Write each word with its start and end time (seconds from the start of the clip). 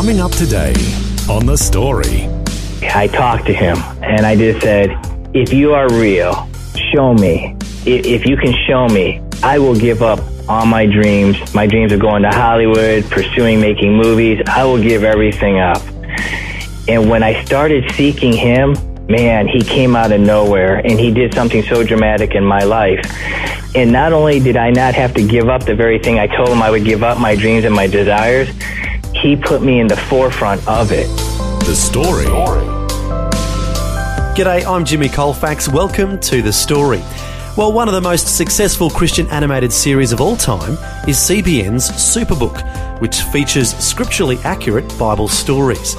Coming 0.00 0.20
up 0.20 0.32
today 0.32 0.72
on 1.28 1.44
The 1.44 1.58
Story. 1.58 2.26
I 2.80 3.06
talked 3.06 3.44
to 3.48 3.52
him 3.52 3.76
and 4.02 4.24
I 4.24 4.34
just 4.34 4.62
said, 4.62 4.88
if 5.34 5.52
you 5.52 5.74
are 5.74 5.92
real, 5.92 6.48
show 6.90 7.12
me. 7.12 7.54
If 7.84 8.24
you 8.24 8.38
can 8.38 8.54
show 8.66 8.88
me, 8.88 9.20
I 9.42 9.58
will 9.58 9.78
give 9.78 10.00
up 10.00 10.20
all 10.48 10.64
my 10.64 10.86
dreams. 10.86 11.54
My 11.54 11.66
dreams 11.66 11.92
of 11.92 12.00
going 12.00 12.22
to 12.22 12.30
Hollywood, 12.30 13.10
pursuing 13.10 13.60
making 13.60 13.94
movies. 13.94 14.40
I 14.46 14.64
will 14.64 14.82
give 14.82 15.04
everything 15.04 15.58
up. 15.58 15.82
And 16.88 17.10
when 17.10 17.22
I 17.22 17.44
started 17.44 17.84
seeking 17.92 18.32
him, 18.32 18.72
man, 19.06 19.48
he 19.48 19.60
came 19.60 19.94
out 19.96 20.12
of 20.12 20.20
nowhere 20.22 20.76
and 20.76 20.98
he 20.98 21.12
did 21.12 21.34
something 21.34 21.62
so 21.64 21.84
dramatic 21.84 22.34
in 22.34 22.42
my 22.42 22.60
life. 22.60 23.04
And 23.76 23.92
not 23.92 24.14
only 24.14 24.40
did 24.40 24.56
I 24.56 24.70
not 24.70 24.94
have 24.94 25.12
to 25.12 25.22
give 25.22 25.50
up 25.50 25.66
the 25.66 25.74
very 25.74 25.98
thing 25.98 26.18
I 26.18 26.26
told 26.26 26.48
him 26.48 26.62
I 26.62 26.70
would 26.70 26.86
give 26.86 27.02
up, 27.02 27.18
my 27.18 27.36
dreams 27.36 27.66
and 27.66 27.74
my 27.74 27.86
desires, 27.86 28.48
he 29.14 29.36
put 29.36 29.62
me 29.62 29.80
in 29.80 29.86
the 29.86 29.96
forefront 29.96 30.66
of 30.66 30.92
it. 30.92 31.08
The 31.66 31.74
story. 31.74 32.26
G'day, 34.36 34.64
I'm 34.64 34.84
Jimmy 34.84 35.08
Colfax. 35.08 35.68
Welcome 35.68 36.18
to 36.20 36.40
The 36.40 36.52
Story. 36.52 37.02
Well, 37.56 37.72
one 37.72 37.88
of 37.88 37.94
the 37.94 38.00
most 38.00 38.36
successful 38.36 38.88
Christian 38.88 39.26
animated 39.28 39.72
series 39.72 40.12
of 40.12 40.20
all 40.20 40.36
time 40.36 40.72
is 41.06 41.18
CBN's 41.18 41.90
Superbook, 41.90 43.00
which 43.00 43.22
features 43.22 43.76
scripturally 43.76 44.38
accurate 44.44 44.88
Bible 44.98 45.28
stories. 45.28 45.96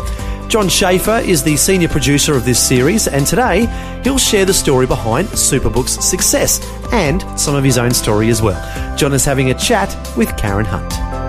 John 0.48 0.68
Schafer 0.68 1.23
is 1.23 1.44
the 1.44 1.56
senior 1.56 1.88
producer 1.88 2.36
of 2.36 2.46
this 2.46 2.59
series, 2.59 3.08
and 3.08 3.28
today 3.28 3.68
he'll 4.03 4.18
share 4.18 4.46
the 4.46 4.53
story 4.53 4.88
behind 4.88 5.28
Superbook's 5.30 6.03
success 6.03 6.66
and 6.92 7.22
some 7.40 7.56
of 7.56 7.64
his 7.64 7.78
own 7.78 7.92
story 7.92 8.30
as 8.30 8.42
well. 8.42 8.98
John 8.98 9.14
is 9.14 9.23
having 9.23 9.52
a 9.52 9.53
chat 9.53 9.96
with 10.18 10.36
Karen 10.38 10.66
Hunt. 10.66 11.21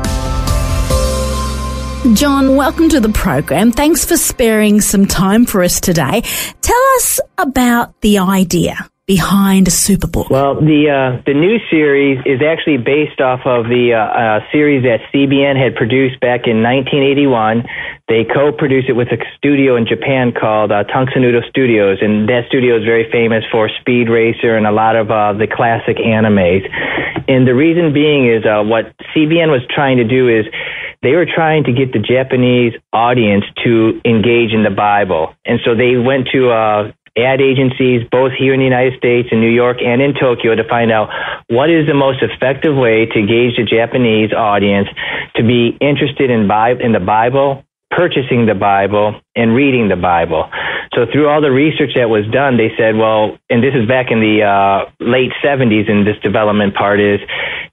John, 2.14 2.56
welcome 2.56 2.88
to 2.88 2.98
the 2.98 3.10
program. 3.10 3.70
Thanks 3.70 4.04
for 4.04 4.16
sparing 4.16 4.80
some 4.80 5.06
time 5.06 5.46
for 5.46 5.62
us 5.62 5.80
today. 5.80 6.22
Tell 6.60 6.82
us 6.96 7.20
about 7.38 8.00
the 8.00 8.18
idea 8.18 8.90
behind 9.12 9.66
Superbook. 9.66 10.30
Well, 10.30 10.54
the 10.56 10.88
uh, 10.88 11.20
the 11.28 11.36
new 11.36 11.60
series 11.68 12.16
is 12.24 12.40
actually 12.40 12.78
based 12.78 13.20
off 13.20 13.44
of 13.44 13.68
the 13.68 13.92
uh, 13.92 14.00
uh, 14.00 14.40
series 14.50 14.88
that 14.88 15.04
CBN 15.12 15.60
had 15.60 15.76
produced 15.76 16.16
back 16.20 16.48
in 16.48 16.64
1981. 16.64 17.68
They 18.08 18.24
co-produced 18.24 18.88
it 18.88 18.96
with 18.96 19.12
a 19.12 19.20
studio 19.36 19.76
in 19.76 19.84
Japan 19.84 20.32
called 20.32 20.72
uh, 20.72 20.84
Studios, 21.52 21.98
and 22.00 22.26
that 22.32 22.48
studio 22.48 22.80
is 22.80 22.84
very 22.88 23.04
famous 23.12 23.44
for 23.52 23.68
Speed 23.80 24.08
Racer 24.08 24.56
and 24.56 24.66
a 24.66 24.72
lot 24.72 24.96
of 24.96 25.10
uh, 25.10 25.34
the 25.36 25.46
classic 25.46 25.98
animes. 26.00 26.64
And 27.28 27.46
the 27.46 27.54
reason 27.54 27.92
being 27.92 28.32
is 28.32 28.48
uh, 28.48 28.64
what 28.64 28.96
CBN 29.12 29.52
was 29.52 29.60
trying 29.68 29.98
to 29.98 30.08
do 30.08 30.28
is 30.28 30.46
they 31.02 31.12
were 31.12 31.26
trying 31.26 31.64
to 31.64 31.72
get 31.72 31.92
the 31.92 32.00
Japanese 32.00 32.72
audience 32.92 33.44
to 33.64 34.00
engage 34.04 34.56
in 34.56 34.64
the 34.64 34.72
Bible. 34.72 35.34
And 35.44 35.60
so 35.64 35.74
they 35.76 35.96
went 36.00 36.28
to 36.32 36.50
uh, 36.50 36.92
ad 37.16 37.40
agencies, 37.40 38.06
both 38.10 38.32
here 38.32 38.54
in 38.54 38.60
the 38.60 38.64
United 38.64 38.96
States, 38.96 39.28
in 39.32 39.40
New 39.40 39.50
York, 39.50 39.78
and 39.84 40.00
in 40.00 40.14
Tokyo, 40.14 40.54
to 40.54 40.64
find 40.64 40.90
out 40.90 41.10
what 41.48 41.68
is 41.68 41.86
the 41.86 41.94
most 41.94 42.22
effective 42.22 42.74
way 42.74 43.06
to 43.06 43.18
engage 43.18 43.56
the 43.56 43.64
Japanese 43.64 44.32
audience 44.32 44.88
to 45.36 45.42
be 45.42 45.76
interested 45.80 46.30
in, 46.30 46.48
in 46.80 46.92
the 46.92 47.04
Bible, 47.04 47.64
purchasing 47.90 48.46
the 48.46 48.54
Bible, 48.54 49.20
and 49.36 49.54
reading 49.54 49.88
the 49.88 49.96
Bible. 49.96 50.48
So 50.94 51.06
through 51.10 51.28
all 51.28 51.40
the 51.40 51.50
research 51.50 51.92
that 51.96 52.08
was 52.08 52.26
done, 52.32 52.56
they 52.56 52.72
said, 52.76 52.96
well, 52.96 53.38
and 53.48 53.62
this 53.62 53.74
is 53.74 53.86
back 53.86 54.10
in 54.10 54.20
the 54.20 54.44
uh, 54.44 54.90
late 55.00 55.32
70s, 55.44 55.90
and 55.90 56.06
this 56.06 56.16
development 56.22 56.74
part 56.74 57.00
is 57.00 57.20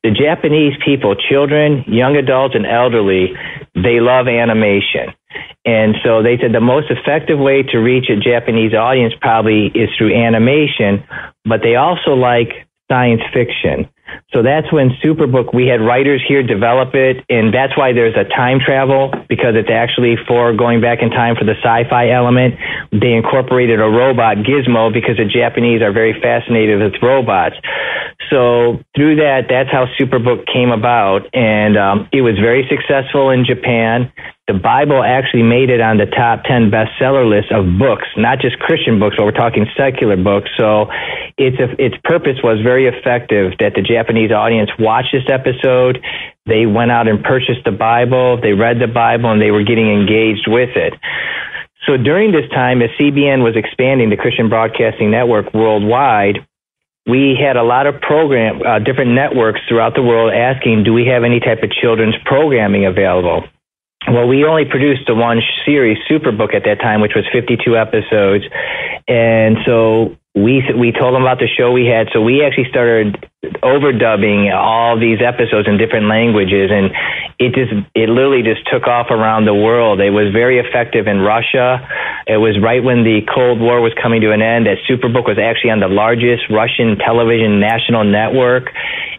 the 0.04 0.12
Japanese 0.12 0.74
people, 0.84 1.16
children, 1.16 1.84
young 1.88 2.16
adults, 2.16 2.56
and 2.56 2.66
elderly, 2.66 3.36
they 3.76 4.00
love 4.00 4.28
animation. 4.28 5.14
And 5.70 5.96
so 6.04 6.24
they 6.24 6.36
said 6.42 6.52
the 6.52 6.66
most 6.74 6.90
effective 6.90 7.38
way 7.38 7.62
to 7.62 7.78
reach 7.78 8.10
a 8.10 8.18
Japanese 8.18 8.74
audience 8.74 9.14
probably 9.22 9.68
is 9.68 9.90
through 9.96 10.16
animation, 10.16 11.04
but 11.46 11.62
they 11.62 11.76
also 11.76 12.18
like 12.18 12.50
science 12.90 13.22
fiction. 13.32 13.88
So 14.34 14.42
that's 14.42 14.74
when 14.74 14.90
Superbook, 15.04 15.54
we 15.54 15.68
had 15.68 15.80
writers 15.82 16.24
here 16.28 16.42
develop 16.42 16.96
it, 16.96 17.24
and 17.30 17.54
that's 17.54 17.78
why 17.78 17.94
there's 17.94 18.16
a 18.18 18.24
time 18.24 18.60
travel, 18.60 19.14
because 19.30 19.54
it's 19.54 19.70
actually 19.70 20.16
for 20.28 20.54
going 20.54 20.82
back 20.82 21.04
in 21.04 21.12
time 21.12 21.36
for 21.36 21.46
the 21.46 21.54
sci-fi 21.62 22.10
element. 22.10 22.56
They 22.92 23.14
incorporated 23.14 23.80
a 23.80 23.90
robot, 23.90 24.38
Gizmo, 24.38 24.92
because 24.92 25.18
the 25.18 25.30
Japanese 25.30 25.84
are 25.84 25.92
very 25.92 26.20
fascinated 26.20 26.82
with 26.82 26.94
robots. 27.04 27.58
So 28.32 28.82
through 28.96 29.18
that, 29.18 29.46
that's 29.50 29.70
how 29.70 29.86
Superbook 30.00 30.48
came 30.52 30.72
about, 30.72 31.30
and 31.34 31.78
um, 31.78 32.10
it 32.12 32.22
was 32.22 32.38
very 32.42 32.68
successful 32.70 33.30
in 33.30 33.46
Japan 33.46 34.12
the 34.50 34.58
Bible 34.58 35.06
actually 35.06 35.46
made 35.46 35.70
it 35.70 35.78
on 35.78 36.02
the 36.02 36.10
top 36.10 36.42
10 36.42 36.74
bestseller 36.74 37.22
list 37.22 37.54
of 37.54 37.78
books, 37.78 38.10
not 38.18 38.42
just 38.42 38.58
Christian 38.58 38.98
books, 38.98 39.14
but 39.16 39.30
we're 39.30 39.38
talking 39.38 39.70
secular 39.78 40.18
books. 40.18 40.50
So 40.58 40.90
its, 41.38 41.62
its 41.78 41.94
purpose 42.04 42.42
was 42.42 42.58
very 42.66 42.90
effective 42.90 43.54
that 43.62 43.78
the 43.78 43.86
Japanese 43.86 44.34
audience 44.34 44.72
watched 44.82 45.14
this 45.14 45.30
episode. 45.30 46.02
They 46.50 46.66
went 46.66 46.90
out 46.90 47.08
and 47.08 47.22
purchased 47.24 47.62
the 47.64 47.78
Bible. 47.78 48.42
They 48.42 48.58
read 48.58 48.82
the 48.82 48.90
Bible 48.90 49.30
and 49.30 49.40
they 49.40 49.54
were 49.54 49.62
getting 49.62 49.86
engaged 49.86 50.50
with 50.50 50.74
it. 50.74 50.98
So 51.86 51.94
during 51.96 52.34
this 52.34 52.50
time, 52.50 52.82
as 52.82 52.90
CBN 52.98 53.46
was 53.46 53.54
expanding 53.54 54.10
the 54.10 54.18
Christian 54.18 54.50
Broadcasting 54.50 55.14
Network 55.14 55.54
worldwide, 55.54 56.42
we 57.06 57.38
had 57.38 57.54
a 57.54 57.64
lot 57.64 57.86
of 57.86 58.02
program, 58.02 58.66
uh, 58.66 58.80
different 58.80 59.14
networks 59.14 59.62
throughout 59.70 59.94
the 59.94 60.02
world 60.02 60.34
asking, 60.34 60.86
do 60.86 60.94
we 60.94 61.06
have 61.06 61.24
any 61.24 61.40
type 61.40 61.62
of 61.62 61.70
children's 61.70 62.18
programming 62.26 62.90
available? 62.90 63.46
Well, 64.08 64.28
we 64.28 64.46
only 64.46 64.66
produced 64.66 65.08
the 65.08 65.16
one 65.16 65.42
series, 65.66 65.98
Superbook, 66.10 66.56
at 66.56 66.64
that 66.64 66.80
time, 66.80 67.02
which 67.02 67.12
was 67.16 67.26
52 67.34 67.76
episodes. 67.76 68.46
And 69.08 69.58
so 69.66 70.16
we 70.36 70.64
we 70.78 70.94
told 70.94 71.16
them 71.16 71.24
about 71.24 71.40
the 71.40 71.48
show 71.48 71.72
we 71.72 71.86
had. 71.86 72.08
So 72.14 72.22
we 72.22 72.46
actually 72.46 72.70
started 72.70 73.18
overdubbing 73.60 74.54
all 74.56 75.00
these 75.00 75.20
episodes 75.20 75.68
in 75.68 75.78
different 75.78 76.08
languages, 76.08 76.72
and 76.72 76.96
it 77.40 77.52
just 77.54 77.74
it 77.94 78.08
literally 78.08 78.44
just 78.44 78.64
took 78.72 78.88
off 78.88 79.12
around 79.12 79.46
the 79.46 79.54
world. 79.54 80.00
It 80.00 80.12
was 80.12 80.32
very 80.32 80.60
effective 80.60 81.08
in 81.08 81.20
Russia. 81.20 81.84
It 82.28 82.38
was 82.38 82.56
right 82.62 82.84
when 82.84 83.04
the 83.04 83.22
Cold 83.28 83.60
War 83.60 83.82
was 83.82 83.92
coming 84.02 84.22
to 84.22 84.32
an 84.32 84.42
end 84.42 84.68
that 84.68 84.78
Superbook 84.88 85.28
was 85.28 85.38
actually 85.42 85.72
on 85.72 85.80
the 85.82 85.90
largest 85.92 86.48
Russian 86.50 86.96
television 86.98 87.60
national 87.60 88.06
network. 88.06 88.72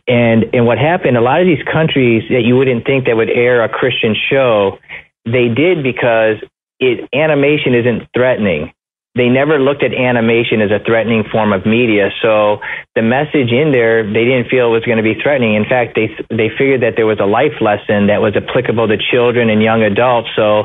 And 0.06 0.44
and 0.52 0.66
what 0.66 0.78
happened? 0.78 1.16
A 1.16 1.20
lot 1.20 1.40
of 1.40 1.46
these 1.46 1.62
countries 1.70 2.22
that 2.30 2.42
you 2.42 2.56
wouldn't 2.56 2.84
think 2.84 3.06
that 3.06 3.16
would 3.16 3.30
air 3.30 3.62
a 3.62 3.68
Christian 3.68 4.14
show, 4.14 4.78
they 5.24 5.48
did 5.48 5.82
because 5.82 6.36
it 6.78 7.08
animation 7.12 7.74
isn't 7.74 8.08
threatening. 8.14 8.72
They 9.16 9.28
never 9.28 9.58
looked 9.58 9.82
at 9.82 9.92
animation 9.92 10.62
as 10.62 10.70
a 10.70 10.78
threatening 10.78 11.24
form 11.30 11.52
of 11.52 11.66
media. 11.66 12.10
So 12.22 12.60
the 12.94 13.02
message 13.02 13.50
in 13.50 13.72
there, 13.72 14.06
they 14.06 14.24
didn't 14.24 14.48
feel 14.48 14.70
was 14.70 14.84
going 14.84 14.98
to 14.98 15.04
be 15.04 15.18
threatening. 15.20 15.54
In 15.54 15.64
fact, 15.64 15.96
they 15.96 16.08
they 16.30 16.48
figured 16.48 16.82
that 16.82 16.94
there 16.96 17.06
was 17.06 17.18
a 17.20 17.26
life 17.26 17.60
lesson 17.60 18.06
that 18.06 18.22
was 18.22 18.34
applicable 18.36 18.86
to 18.88 18.96
children 18.96 19.50
and 19.50 19.62
young 19.62 19.82
adults. 19.82 20.28
So 20.36 20.64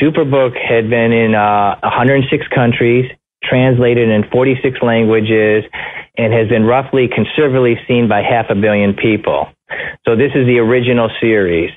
Superbook 0.00 0.52
had 0.56 0.90
been 0.90 1.12
in 1.12 1.34
uh, 1.34 1.80
106 1.80 2.46
countries, 2.48 3.10
translated 3.42 4.08
in 4.08 4.28
46 4.30 4.78
languages 4.82 5.64
and 6.16 6.32
has 6.32 6.48
been 6.48 6.64
roughly 6.64 7.08
conservatively 7.08 7.76
seen 7.88 8.08
by 8.08 8.22
half 8.22 8.46
a 8.50 8.54
billion 8.54 8.94
people. 8.94 9.48
So 10.06 10.16
this 10.16 10.32
is 10.34 10.46
the 10.46 10.58
original 10.58 11.10
series. 11.20 11.70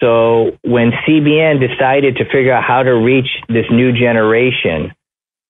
So 0.00 0.56
when 0.62 0.92
CBN 1.06 1.60
decided 1.60 2.16
to 2.16 2.24
figure 2.24 2.52
out 2.52 2.64
how 2.64 2.82
to 2.82 2.92
reach 2.92 3.28
this 3.48 3.66
new 3.70 3.92
generation, 3.92 4.92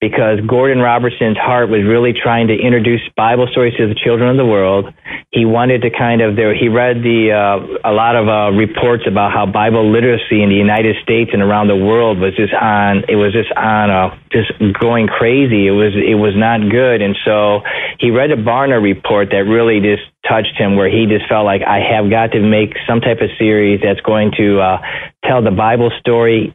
because 0.00 0.38
Gordon 0.46 0.78
Robertson's 0.78 1.36
heart 1.36 1.68
was 1.68 1.82
really 1.82 2.12
trying 2.14 2.46
to 2.48 2.54
introduce 2.54 3.00
Bible 3.16 3.48
stories 3.50 3.74
to 3.78 3.88
the 3.88 3.98
children 3.98 4.30
of 4.30 4.36
the 4.36 4.46
world. 4.46 4.94
He 5.32 5.44
wanted 5.44 5.82
to 5.82 5.90
kind 5.90 6.22
of 6.22 6.36
there. 6.36 6.54
He 6.54 6.68
read 6.68 7.02
the 7.02 7.34
uh, 7.34 7.90
a 7.90 7.92
lot 7.92 8.14
of 8.14 8.28
uh, 8.28 8.56
reports 8.56 9.04
about 9.08 9.32
how 9.32 9.44
Bible 9.44 9.90
literacy 9.90 10.40
in 10.40 10.50
the 10.50 10.54
United 10.56 10.96
States 11.02 11.30
and 11.32 11.42
around 11.42 11.66
the 11.66 11.76
world 11.76 12.18
was 12.18 12.34
just 12.36 12.54
on. 12.54 13.04
It 13.08 13.16
was 13.16 13.32
just 13.32 13.50
on 13.52 13.90
uh, 13.90 14.16
just 14.30 14.52
going 14.78 15.08
crazy. 15.08 15.66
It 15.66 15.74
was 15.74 15.92
it 15.98 16.14
was 16.14 16.34
not 16.36 16.62
good, 16.70 17.02
and 17.02 17.16
so 17.24 17.60
he 17.98 18.10
read 18.10 18.30
a 18.30 18.36
Barna 18.36 18.80
report 18.80 19.30
that 19.30 19.50
really 19.50 19.80
just 19.80 20.06
touched 20.22 20.54
him, 20.56 20.76
where 20.76 20.88
he 20.88 21.06
just 21.06 21.28
felt 21.28 21.44
like 21.44 21.62
I 21.66 21.80
have 21.82 22.08
got 22.08 22.32
to 22.32 22.40
make 22.40 22.78
some 22.86 23.00
type 23.00 23.18
of 23.20 23.30
series 23.36 23.80
that's 23.82 24.00
going 24.00 24.30
to 24.38 24.60
uh, 24.60 24.78
tell 25.26 25.42
the 25.42 25.50
Bible 25.50 25.90
story 25.98 26.54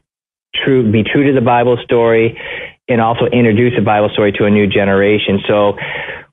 true, 0.55 0.91
be 0.91 1.03
true 1.03 1.25
to 1.27 1.33
the 1.33 1.45
Bible 1.45 1.77
story 1.83 2.39
and 2.87 2.99
also 2.99 3.25
introduce 3.25 3.73
the 3.75 3.81
Bible 3.81 4.09
story 4.09 4.31
to 4.33 4.45
a 4.45 4.49
new 4.49 4.67
generation. 4.67 5.39
So 5.47 5.77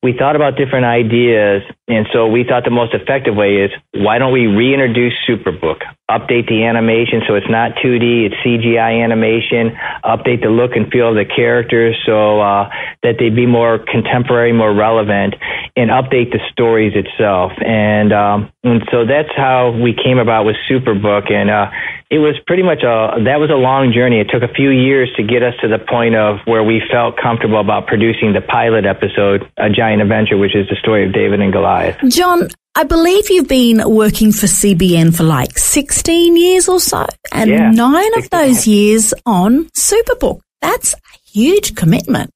we 0.02 0.16
thought 0.16 0.36
about 0.36 0.56
different 0.56 0.86
ideas, 0.86 1.62
and 1.90 2.06
so 2.12 2.28
we 2.28 2.44
thought 2.44 2.64
the 2.64 2.70
most 2.70 2.94
effective 2.94 3.34
way 3.34 3.66
is 3.66 3.70
why 3.92 4.18
don't 4.18 4.32
we 4.32 4.46
reintroduce 4.46 5.14
Superbook, 5.28 5.82
update 6.10 6.48
the 6.48 6.64
animation 6.64 7.22
so 7.26 7.34
it's 7.34 7.50
not 7.50 7.72
2D, 7.82 8.26
it's 8.26 8.34
CGI 8.46 9.02
animation, 9.02 9.76
update 10.04 10.42
the 10.42 10.50
look 10.50 10.76
and 10.76 10.90
feel 10.90 11.10
of 11.10 11.16
the 11.16 11.24
characters 11.24 11.96
so 12.06 12.40
uh, 12.40 12.70
that 13.02 13.16
they 13.18 13.30
be 13.30 13.46
more 13.46 13.78
contemporary, 13.78 14.52
more 14.52 14.72
relevant, 14.72 15.34
and 15.76 15.90
update 15.90 16.30
the 16.32 16.40
stories 16.52 16.92
itself. 16.94 17.52
And 17.64 18.12
um, 18.12 18.52
and 18.62 18.82
so 18.90 19.06
that's 19.06 19.30
how 19.36 19.70
we 19.70 19.94
came 19.94 20.18
about 20.18 20.44
with 20.44 20.56
Superbook, 20.68 21.32
and 21.32 21.50
uh, 21.50 21.70
it 22.10 22.18
was 22.18 22.34
pretty 22.46 22.62
much 22.62 22.82
a 22.82 23.22
that 23.24 23.40
was 23.40 23.50
a 23.50 23.56
long 23.56 23.92
journey. 23.92 24.20
It 24.20 24.28
took 24.28 24.42
a 24.42 24.52
few 24.52 24.70
years 24.70 25.08
to 25.16 25.22
get 25.22 25.42
us 25.42 25.54
to 25.62 25.68
the 25.68 25.78
point 25.78 26.14
of 26.14 26.40
where 26.44 26.62
we 26.62 26.82
felt 26.90 27.16
comfortable 27.16 27.60
about 27.60 27.86
producing 27.86 28.32
the 28.32 28.42
pilot 28.42 28.84
episode, 28.84 29.48
A 29.56 29.70
Giant 29.70 30.02
Adventure, 30.02 30.36
which 30.36 30.54
is 30.54 30.68
the 30.68 30.76
story 30.76 31.06
of 31.06 31.14
David 31.14 31.40
and 31.40 31.52
Goliath. 31.52 31.79
John, 32.08 32.48
I 32.74 32.84
believe 32.84 33.30
you've 33.30 33.48
been 33.48 33.82
working 33.84 34.32
for 34.32 34.46
CBN 34.46 35.14
for 35.14 35.24
like 35.24 35.58
16 35.58 36.36
years 36.36 36.68
or 36.68 36.78
so, 36.80 37.06
and 37.32 37.50
Yeah, 37.50 37.70
nine 37.70 38.16
of 38.16 38.30
those 38.30 38.66
years 38.66 39.12
on 39.26 39.66
Superbook. 39.76 40.40
That's 40.60 40.94
a 40.94 40.98
huge 41.32 41.74
commitment. 41.74 42.30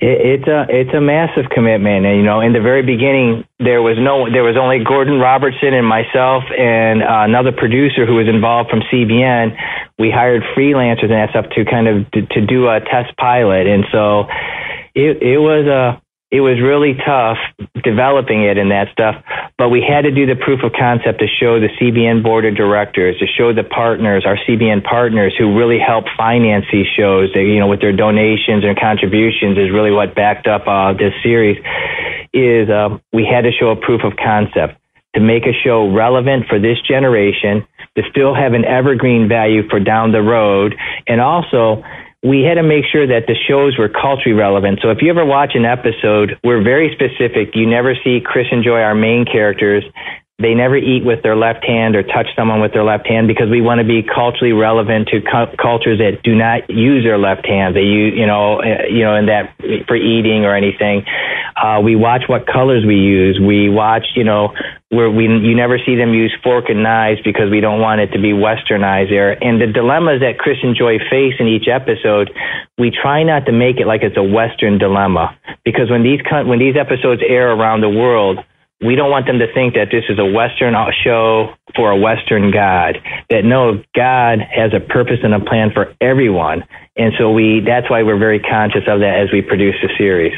It, 0.00 0.42
it's 0.42 0.48
a 0.48 0.66
it's 0.68 0.94
a 0.94 1.00
massive 1.00 1.50
commitment, 1.54 2.04
and 2.04 2.16
you 2.18 2.24
know, 2.24 2.40
in 2.40 2.52
the 2.52 2.60
very 2.60 2.82
beginning, 2.82 3.44
there 3.60 3.80
was 3.80 3.96
no 3.98 4.28
there 4.30 4.42
was 4.42 4.56
only 4.60 4.82
Gordon 4.82 5.20
Robertson 5.20 5.72
and 5.72 5.86
myself 5.86 6.42
and 6.50 7.02
uh, 7.02 7.22
another 7.22 7.52
producer 7.52 8.06
who 8.06 8.16
was 8.16 8.28
involved 8.28 8.70
from 8.70 8.80
CBN. 8.92 9.56
We 9.98 10.10
hired 10.10 10.42
freelancers 10.56 11.08
and 11.08 11.22
that 11.22 11.30
stuff 11.30 11.46
to 11.54 11.64
kind 11.64 11.86
of 11.86 12.10
to, 12.10 12.26
to 12.26 12.40
do 12.44 12.66
a 12.68 12.80
test 12.80 13.16
pilot, 13.16 13.66
and 13.66 13.84
so 13.92 14.26
it 14.94 15.22
it 15.22 15.38
was 15.38 15.66
a 15.66 16.02
it 16.34 16.40
was 16.40 16.58
really 16.58 16.98
tough 17.06 17.38
developing 17.84 18.42
it 18.42 18.58
and 18.58 18.72
that 18.72 18.90
stuff, 18.90 19.14
but 19.56 19.68
we 19.68 19.78
had 19.78 20.02
to 20.02 20.10
do 20.10 20.26
the 20.26 20.34
proof 20.34 20.64
of 20.64 20.72
concept 20.72 21.20
to 21.20 21.28
show 21.28 21.60
the 21.60 21.70
CBN 21.78 22.24
board 22.24 22.44
of 22.44 22.56
directors, 22.56 23.16
to 23.20 23.26
show 23.38 23.54
the 23.54 23.62
partners, 23.62 24.26
our 24.26 24.36
CBN 24.42 24.82
partners 24.82 25.32
who 25.38 25.56
really 25.56 25.78
help 25.78 26.06
finance 26.16 26.64
these 26.72 26.90
shows, 26.98 27.30
they, 27.34 27.46
you 27.46 27.60
know, 27.60 27.68
with 27.68 27.80
their 27.80 27.94
donations 27.94 28.64
and 28.64 28.74
contributions 28.76 29.56
is 29.56 29.70
really 29.70 29.92
what 29.92 30.16
backed 30.16 30.48
up 30.48 30.66
uh, 30.66 30.92
this 30.92 31.14
series, 31.22 31.56
is 32.32 32.68
uh, 32.68 32.98
we 33.12 33.24
had 33.24 33.42
to 33.42 33.52
show 33.52 33.70
a 33.70 33.76
proof 33.76 34.02
of 34.02 34.18
concept 34.18 34.74
to 35.14 35.20
make 35.20 35.46
a 35.46 35.54
show 35.62 35.86
relevant 35.86 36.48
for 36.48 36.58
this 36.58 36.82
generation, 36.82 37.64
to 37.94 38.02
still 38.10 38.34
have 38.34 38.54
an 38.54 38.64
evergreen 38.64 39.28
value 39.28 39.62
for 39.68 39.78
down 39.78 40.10
the 40.10 40.20
road, 40.20 40.74
and 41.06 41.20
also 41.20 41.84
we 42.24 42.40
had 42.42 42.54
to 42.54 42.62
make 42.62 42.86
sure 42.90 43.06
that 43.06 43.28
the 43.28 43.36
shows 43.36 43.76
were 43.76 43.90
culturally 43.90 44.32
relevant. 44.32 44.80
So 44.80 44.88
if 44.88 45.02
you 45.02 45.10
ever 45.10 45.24
watch 45.24 45.52
an 45.54 45.66
episode, 45.66 46.40
we're 46.42 46.64
very 46.64 46.88
specific. 46.96 47.54
You 47.54 47.68
never 47.68 47.94
see 48.02 48.20
Chris 48.24 48.46
and 48.50 48.64
Joy, 48.64 48.80
our 48.80 48.94
main 48.94 49.26
characters. 49.26 49.84
They 50.40 50.54
never 50.54 50.76
eat 50.76 51.04
with 51.04 51.22
their 51.22 51.36
left 51.36 51.64
hand 51.64 51.94
or 51.94 52.02
touch 52.02 52.26
someone 52.34 52.60
with 52.60 52.72
their 52.72 52.82
left 52.82 53.06
hand 53.06 53.28
because 53.28 53.50
we 53.50 53.60
want 53.60 53.78
to 53.78 53.86
be 53.86 54.02
culturally 54.02 54.52
relevant 54.52 55.08
to 55.08 55.20
cu- 55.20 55.54
cultures 55.60 55.98
that 56.00 56.24
do 56.24 56.34
not 56.34 56.68
use 56.68 57.04
their 57.04 57.18
left 57.18 57.46
hand. 57.46 57.76
They 57.76 57.84
you 57.84 58.26
know, 58.26 58.58
uh, 58.58 58.88
you 58.90 59.04
know, 59.04 59.14
in 59.14 59.26
that 59.26 59.54
for 59.86 59.94
eating 59.94 60.44
or 60.44 60.56
anything. 60.56 61.04
Uh, 61.54 61.80
we 61.84 61.94
watch 61.94 62.22
what 62.26 62.46
colors 62.48 62.84
we 62.84 62.96
use. 62.96 63.38
We 63.38 63.68
watch, 63.68 64.06
you 64.16 64.24
know, 64.24 64.54
where 64.90 65.10
we 65.10 65.24
you 65.24 65.54
never 65.54 65.78
see 65.78 65.96
them 65.96 66.14
use 66.14 66.34
fork 66.42 66.66
and 66.68 66.82
knives 66.82 67.20
because 67.24 67.50
we 67.50 67.60
don't 67.60 67.80
want 67.80 68.00
it 68.00 68.08
to 68.12 68.20
be 68.20 68.32
westernized 68.32 69.10
there. 69.10 69.32
And 69.42 69.60
the 69.60 69.66
dilemmas 69.66 70.20
that 70.20 70.38
Chris 70.38 70.58
and 70.62 70.76
Joy 70.76 70.98
face 71.10 71.34
in 71.38 71.48
each 71.48 71.68
episode, 71.68 72.30
we 72.78 72.90
try 72.90 73.22
not 73.22 73.46
to 73.46 73.52
make 73.52 73.80
it 73.80 73.86
like 73.86 74.02
it's 74.02 74.16
a 74.16 74.22
Western 74.22 74.78
dilemma 74.78 75.36
because 75.64 75.90
when 75.90 76.02
these 76.02 76.20
when 76.46 76.58
these 76.58 76.76
episodes 76.76 77.22
air 77.26 77.50
around 77.50 77.80
the 77.80 77.88
world, 77.88 78.38
we 78.84 78.94
don't 78.94 79.10
want 79.10 79.26
them 79.26 79.38
to 79.38 79.52
think 79.52 79.74
that 79.74 79.88
this 79.90 80.04
is 80.08 80.18
a 80.18 80.26
Western 80.26 80.74
uh, 80.74 80.90
show 81.02 81.54
for 81.74 81.90
a 81.90 81.96
Western 81.96 82.50
God. 82.50 82.98
That 83.30 83.44
no, 83.44 83.82
God 83.94 84.40
has 84.40 84.72
a 84.74 84.80
purpose 84.80 85.20
and 85.22 85.34
a 85.34 85.40
plan 85.40 85.70
for 85.72 85.94
everyone, 86.00 86.64
and 86.96 87.12
so 87.18 87.32
we 87.32 87.60
that's 87.64 87.88
why 87.88 88.02
we're 88.02 88.18
very 88.18 88.40
conscious 88.40 88.84
of 88.86 89.00
that 89.00 89.18
as 89.24 89.32
we 89.32 89.42
produce 89.42 89.76
the 89.82 89.88
series. 89.96 90.34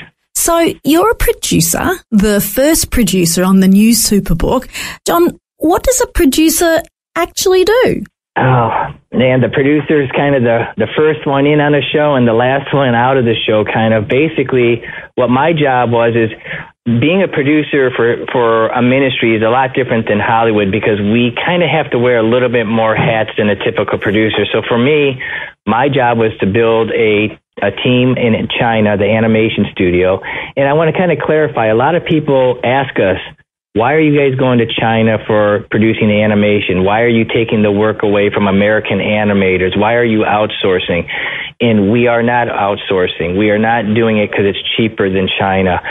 So 0.46 0.72
you're 0.84 1.10
a 1.10 1.16
producer, 1.16 1.98
the 2.12 2.40
first 2.40 2.92
producer 2.92 3.42
on 3.42 3.58
the 3.58 3.66
new 3.66 3.90
Superbook. 3.90 4.68
John, 5.04 5.40
what 5.56 5.82
does 5.82 6.00
a 6.00 6.06
producer 6.06 6.82
actually 7.16 7.64
do? 7.64 8.04
Oh, 8.38 8.70
man, 9.12 9.40
the 9.40 9.48
producer 9.48 10.00
is 10.00 10.08
kind 10.12 10.36
of 10.36 10.44
the, 10.44 10.66
the 10.76 10.86
first 10.96 11.26
one 11.26 11.46
in 11.46 11.60
on 11.60 11.72
the 11.72 11.82
show 11.82 12.14
and 12.14 12.28
the 12.28 12.32
last 12.32 12.72
one 12.72 12.94
out 12.94 13.16
of 13.16 13.24
the 13.24 13.34
show, 13.34 13.64
kind 13.64 13.92
of. 13.92 14.06
Basically, 14.06 14.84
what 15.16 15.30
my 15.30 15.52
job 15.52 15.90
was 15.90 16.14
is 16.14 16.30
being 16.84 17.24
a 17.24 17.28
producer 17.28 17.90
for, 17.90 18.24
for 18.30 18.68
a 18.68 18.80
ministry 18.80 19.34
is 19.34 19.42
a 19.42 19.50
lot 19.50 19.74
different 19.74 20.06
than 20.06 20.20
Hollywood 20.20 20.70
because 20.70 21.00
we 21.00 21.34
kind 21.34 21.64
of 21.64 21.70
have 21.70 21.90
to 21.90 21.98
wear 21.98 22.18
a 22.18 22.22
little 22.22 22.50
bit 22.50 22.66
more 22.66 22.94
hats 22.94 23.30
than 23.36 23.48
a 23.48 23.56
typical 23.56 23.98
producer. 23.98 24.46
So 24.52 24.62
for 24.62 24.78
me, 24.78 25.20
my 25.66 25.88
job 25.88 26.18
was 26.18 26.30
to 26.38 26.46
build 26.46 26.92
a 26.92 27.34
a 27.62 27.70
team 27.70 28.16
in 28.16 28.48
China, 28.58 28.96
the 28.96 29.08
animation 29.08 29.66
studio. 29.72 30.20
And 30.56 30.68
I 30.68 30.74
want 30.74 30.92
to 30.92 30.98
kind 30.98 31.10
of 31.10 31.18
clarify 31.18 31.66
a 31.66 31.74
lot 31.74 31.94
of 31.94 32.04
people 32.04 32.60
ask 32.62 32.94
us, 33.00 33.18
why 33.72 33.92
are 33.92 34.00
you 34.00 34.16
guys 34.16 34.38
going 34.38 34.58
to 34.58 34.66
China 34.66 35.18
for 35.26 35.66
producing 35.70 36.08
the 36.08 36.22
animation? 36.22 36.84
Why 36.84 37.02
are 37.02 37.12
you 37.12 37.26
taking 37.26 37.62
the 37.62 37.70
work 37.70 38.02
away 38.02 38.30
from 38.32 38.48
American 38.48 38.98
animators? 38.98 39.76
Why 39.76 39.94
are 39.94 40.04
you 40.04 40.20
outsourcing? 40.20 41.08
And 41.60 41.92
we 41.92 42.06
are 42.06 42.22
not 42.22 42.48
outsourcing. 42.48 43.38
We 43.38 43.50
are 43.50 43.58
not 43.58 43.94
doing 43.94 44.16
it 44.16 44.30
because 44.30 44.46
it's 44.46 44.62
cheaper 44.76 45.10
than 45.10 45.28
China. 45.38 45.82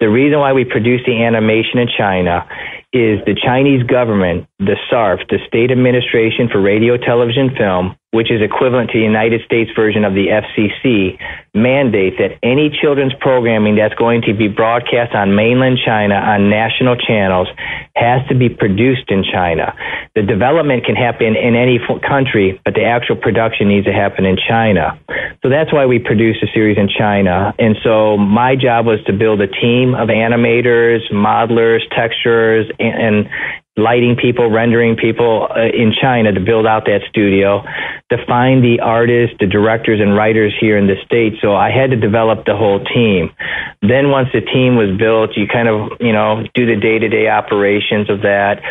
The 0.00 0.08
reason 0.08 0.38
why 0.40 0.54
we 0.54 0.64
produce 0.64 1.02
the 1.06 1.22
animation 1.22 1.78
in 1.80 1.88
China 1.88 2.48
is 2.94 3.20
the 3.26 3.34
Chinese 3.34 3.82
government, 3.84 4.46
the 4.58 4.76
SARF, 4.90 5.28
the 5.28 5.38
State 5.46 5.70
Administration 5.70 6.48
for 6.48 6.62
Radio, 6.62 6.96
Television, 6.96 7.54
Film, 7.56 7.96
which 8.14 8.30
is 8.30 8.40
equivalent 8.40 8.90
to 8.90 8.98
the 8.98 9.02
United 9.02 9.42
States 9.44 9.72
version 9.74 10.04
of 10.04 10.14
the 10.14 10.30
FCC, 10.30 11.18
mandate 11.52 12.14
that 12.18 12.38
any 12.44 12.70
children's 12.70 13.12
programming 13.18 13.74
that's 13.74 13.94
going 13.94 14.22
to 14.22 14.32
be 14.32 14.46
broadcast 14.46 15.12
on 15.14 15.34
mainland 15.34 15.78
China 15.84 16.14
on 16.14 16.48
national 16.48 16.94
channels 16.94 17.48
has 17.96 18.22
to 18.28 18.34
be 18.34 18.48
produced 18.48 19.10
in 19.10 19.24
China. 19.24 19.74
The 20.14 20.22
development 20.22 20.84
can 20.84 20.94
happen 20.94 21.34
in 21.34 21.56
any 21.56 21.80
country, 22.06 22.60
but 22.64 22.74
the 22.74 22.84
actual 22.84 23.16
production 23.16 23.66
needs 23.66 23.86
to 23.86 23.92
happen 23.92 24.24
in 24.24 24.36
China. 24.36 24.96
So 25.42 25.50
that's 25.50 25.72
why 25.72 25.86
we 25.86 25.98
produce 25.98 26.36
a 26.40 26.46
series 26.54 26.78
in 26.78 26.88
China. 26.88 27.52
And 27.58 27.74
so 27.82 28.16
my 28.16 28.54
job 28.54 28.86
was 28.86 29.02
to 29.06 29.12
build 29.12 29.40
a 29.40 29.48
team 29.48 29.94
of 29.94 30.08
animators, 30.08 31.02
modelers, 31.12 31.82
texturers, 31.90 32.70
and, 32.78 33.26
and 33.26 33.28
lighting 33.76 34.16
people, 34.16 34.50
rendering 34.50 34.96
people 34.96 35.48
uh, 35.50 35.66
in 35.66 35.92
China 36.00 36.32
to 36.32 36.40
build 36.40 36.66
out 36.66 36.84
that 36.84 37.00
studio, 37.08 37.62
to 38.10 38.16
find 38.26 38.62
the 38.62 38.78
artists, 38.80 39.36
the 39.40 39.46
directors, 39.46 40.00
and 40.00 40.14
writers 40.14 40.54
here 40.60 40.78
in 40.78 40.86
the 40.86 40.94
States. 41.04 41.36
So 41.42 41.54
I 41.56 41.70
had 41.70 41.90
to 41.90 41.96
develop 41.96 42.46
the 42.46 42.56
whole 42.56 42.82
team. 42.84 43.34
Then 43.82 44.10
once 44.10 44.28
the 44.32 44.40
team 44.40 44.76
was 44.76 44.96
built, 44.96 45.36
you 45.36 45.46
kind 45.48 45.68
of, 45.68 45.98
you 46.00 46.12
know, 46.12 46.46
do 46.54 46.66
the 46.66 46.80
day 46.80 46.98
to 46.98 47.08
day 47.08 47.28
operations 47.28 48.08
of 48.10 48.22
that. 48.22 48.62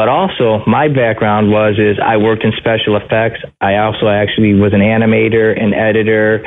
But 0.00 0.08
also, 0.08 0.64
my 0.66 0.88
background 0.88 1.50
was 1.50 1.76
is 1.76 2.00
I 2.02 2.16
worked 2.16 2.42
in 2.42 2.52
special 2.56 2.96
effects. 2.96 3.44
I 3.60 3.76
also 3.84 4.08
actually 4.08 4.54
was 4.54 4.72
an 4.72 4.80
animator, 4.80 5.52
an 5.52 5.74
editor, 5.74 6.40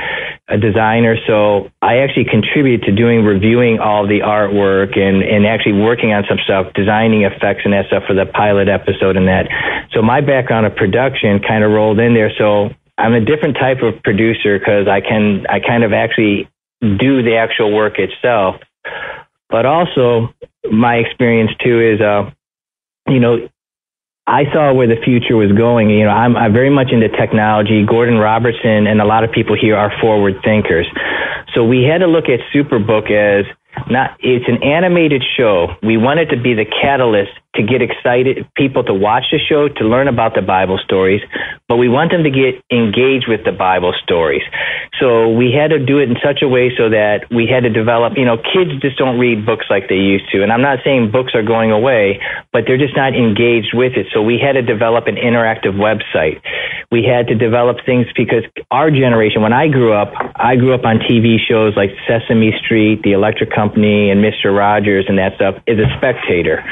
a 0.50 0.58
designer. 0.58 1.18
So 1.28 1.70
I 1.80 2.00
actually 2.00 2.26
contribute 2.34 2.82
to 2.90 2.92
doing 2.92 3.24
reviewing 3.24 3.78
all 3.78 4.08
the 4.08 4.22
artwork 4.26 4.98
and 4.98 5.22
and 5.22 5.46
actually 5.46 5.78
working 5.86 6.14
on 6.14 6.24
some 6.28 6.40
stuff, 6.44 6.74
designing 6.74 7.30
effects 7.30 7.62
and 7.64 7.74
that 7.74 7.86
stuff 7.94 8.02
for 8.08 8.16
the 8.16 8.26
pilot 8.26 8.70
episode 8.70 9.18
and 9.18 9.28
that. 9.28 9.46
So 9.94 10.02
my 10.02 10.20
background 10.22 10.66
of 10.66 10.76
production 10.76 11.38
kind 11.38 11.64
of 11.64 11.70
rolled 11.70 12.00
in 12.00 12.16
there. 12.16 12.32
So 12.36 12.74
I'm 12.98 13.14
a 13.14 13.22
different 13.22 13.58
type 13.62 13.84
of 13.84 14.02
producer 14.02 14.58
because 14.58 14.88
I 14.90 15.00
can 15.00 15.46
I 15.46 15.60
kind 15.60 15.84
of 15.84 15.94
actually 15.94 16.50
do 16.82 17.22
the 17.22 17.38
actual 17.38 17.72
work 17.72 18.00
itself. 18.00 18.56
But 19.48 19.68
also, 19.68 20.34
my 20.66 20.96
experience 20.96 21.52
too 21.64 21.78
is, 21.80 22.02
uh, 22.02 22.32
you 23.08 23.20
know, 23.20 23.50
I 24.26 24.46
saw 24.54 24.74
where 24.74 24.88
the 24.88 25.02
future 25.04 25.36
was 25.36 25.52
going. 25.52 25.90
You 25.90 26.06
know, 26.06 26.12
I'm, 26.12 26.38
I'm 26.38 26.54
very 26.54 26.70
much 26.70 26.92
into 26.92 27.10
technology. 27.10 27.86
Gordon 27.86 28.18
Robertson 28.18 28.88
and 28.88 29.02
a 29.02 29.06
lot 29.06 29.24
of 29.24 29.32
people 29.32 29.56
here 29.60 29.76
are 29.76 29.92
forward 30.00 30.36
thinkers. 30.44 30.88
So 31.54 31.64
we 31.64 31.84
had 31.84 32.00
to 32.00 32.08
look 32.08 32.26
at 32.30 32.40
Superbook 32.56 33.12
as 33.12 33.46
not 33.90 34.18
it's 34.20 34.48
an 34.48 34.64
animated 34.64 35.24
show. 35.36 35.76
We 35.84 35.98
want 35.98 36.20
it 36.20 36.28
to 36.28 36.42
be 36.42 36.54
the 36.54 36.66
catalyst 36.66 37.32
to 37.56 37.64
get 37.64 37.82
excited 37.82 38.48
people 38.56 38.84
to 38.84 38.94
watch 38.94 39.26
the 39.32 39.40
show 39.40 39.68
to 39.68 39.84
learn 39.86 40.08
about 40.08 40.34
the 40.34 40.42
Bible 40.42 40.80
stories, 40.84 41.22
but 41.68 41.78
we 41.78 41.88
want 41.88 42.12
them 42.12 42.24
to 42.24 42.32
get 42.32 42.62
engaged 42.72 43.28
with 43.28 43.46
the 43.46 43.52
Bible 43.52 43.94
stories. 44.04 44.42
So 45.00 45.30
we 45.30 45.52
had 45.52 45.70
to 45.70 45.80
do 45.84 46.00
it 46.00 46.10
in 46.10 46.18
such 46.24 46.42
a 46.42 46.48
way 46.48 46.72
so 46.76 46.90
that 46.90 47.30
we 47.30 47.46
had 47.46 47.64
to 47.64 47.70
develop, 47.70 48.14
you 48.18 48.26
know, 48.26 48.38
kids 48.38 48.72
just 48.82 48.98
don't 48.98 49.20
read 49.20 49.46
books 49.46 49.66
like 49.70 49.90
they 49.90 50.02
used 50.02 50.30
to. 50.32 50.42
And 50.42 50.52
I'm 50.52 50.62
not 50.62 50.80
saying 50.84 51.12
books 51.12 51.34
are 51.36 51.44
going 51.44 51.72
away, 51.72 52.22
but 52.52 52.64
they're 52.66 52.78
just 52.78 52.96
not 52.96 53.14
engaged 53.14 53.74
with 53.74 53.94
it. 53.94 54.08
So 54.14 54.22
we 54.22 54.40
had 54.40 54.54
to 54.54 54.62
develop 54.62 55.08
an 55.08 55.16
interactive 55.16 55.78
website. 55.78 56.42
We 56.92 57.04
had 57.04 57.28
to 57.28 57.36
develop 57.36 57.78
things 57.86 58.08
because 58.16 58.44
our 58.72 58.90
generation, 58.90 59.42
when 59.42 59.54
I 59.54 59.68
grew 59.68 59.94
up, 59.94 60.14
I 60.36 60.56
grew 60.56 60.74
up 60.74 60.86
on 60.86 61.00
TV 61.00 61.38
shows 61.38 61.76
like 61.76 61.90
Sesame 62.08 62.54
Street, 62.64 63.02
The 63.04 63.14
Electric 63.14 63.52
Company, 63.52 64.10
and 64.10 64.24
Mr. 64.24 64.56
Rogers 64.56 65.06
and 65.08 65.18
that 65.18 65.36
stuff 65.36 65.56
as 65.68 65.78
a 65.78 65.90
spectator. 65.98 66.64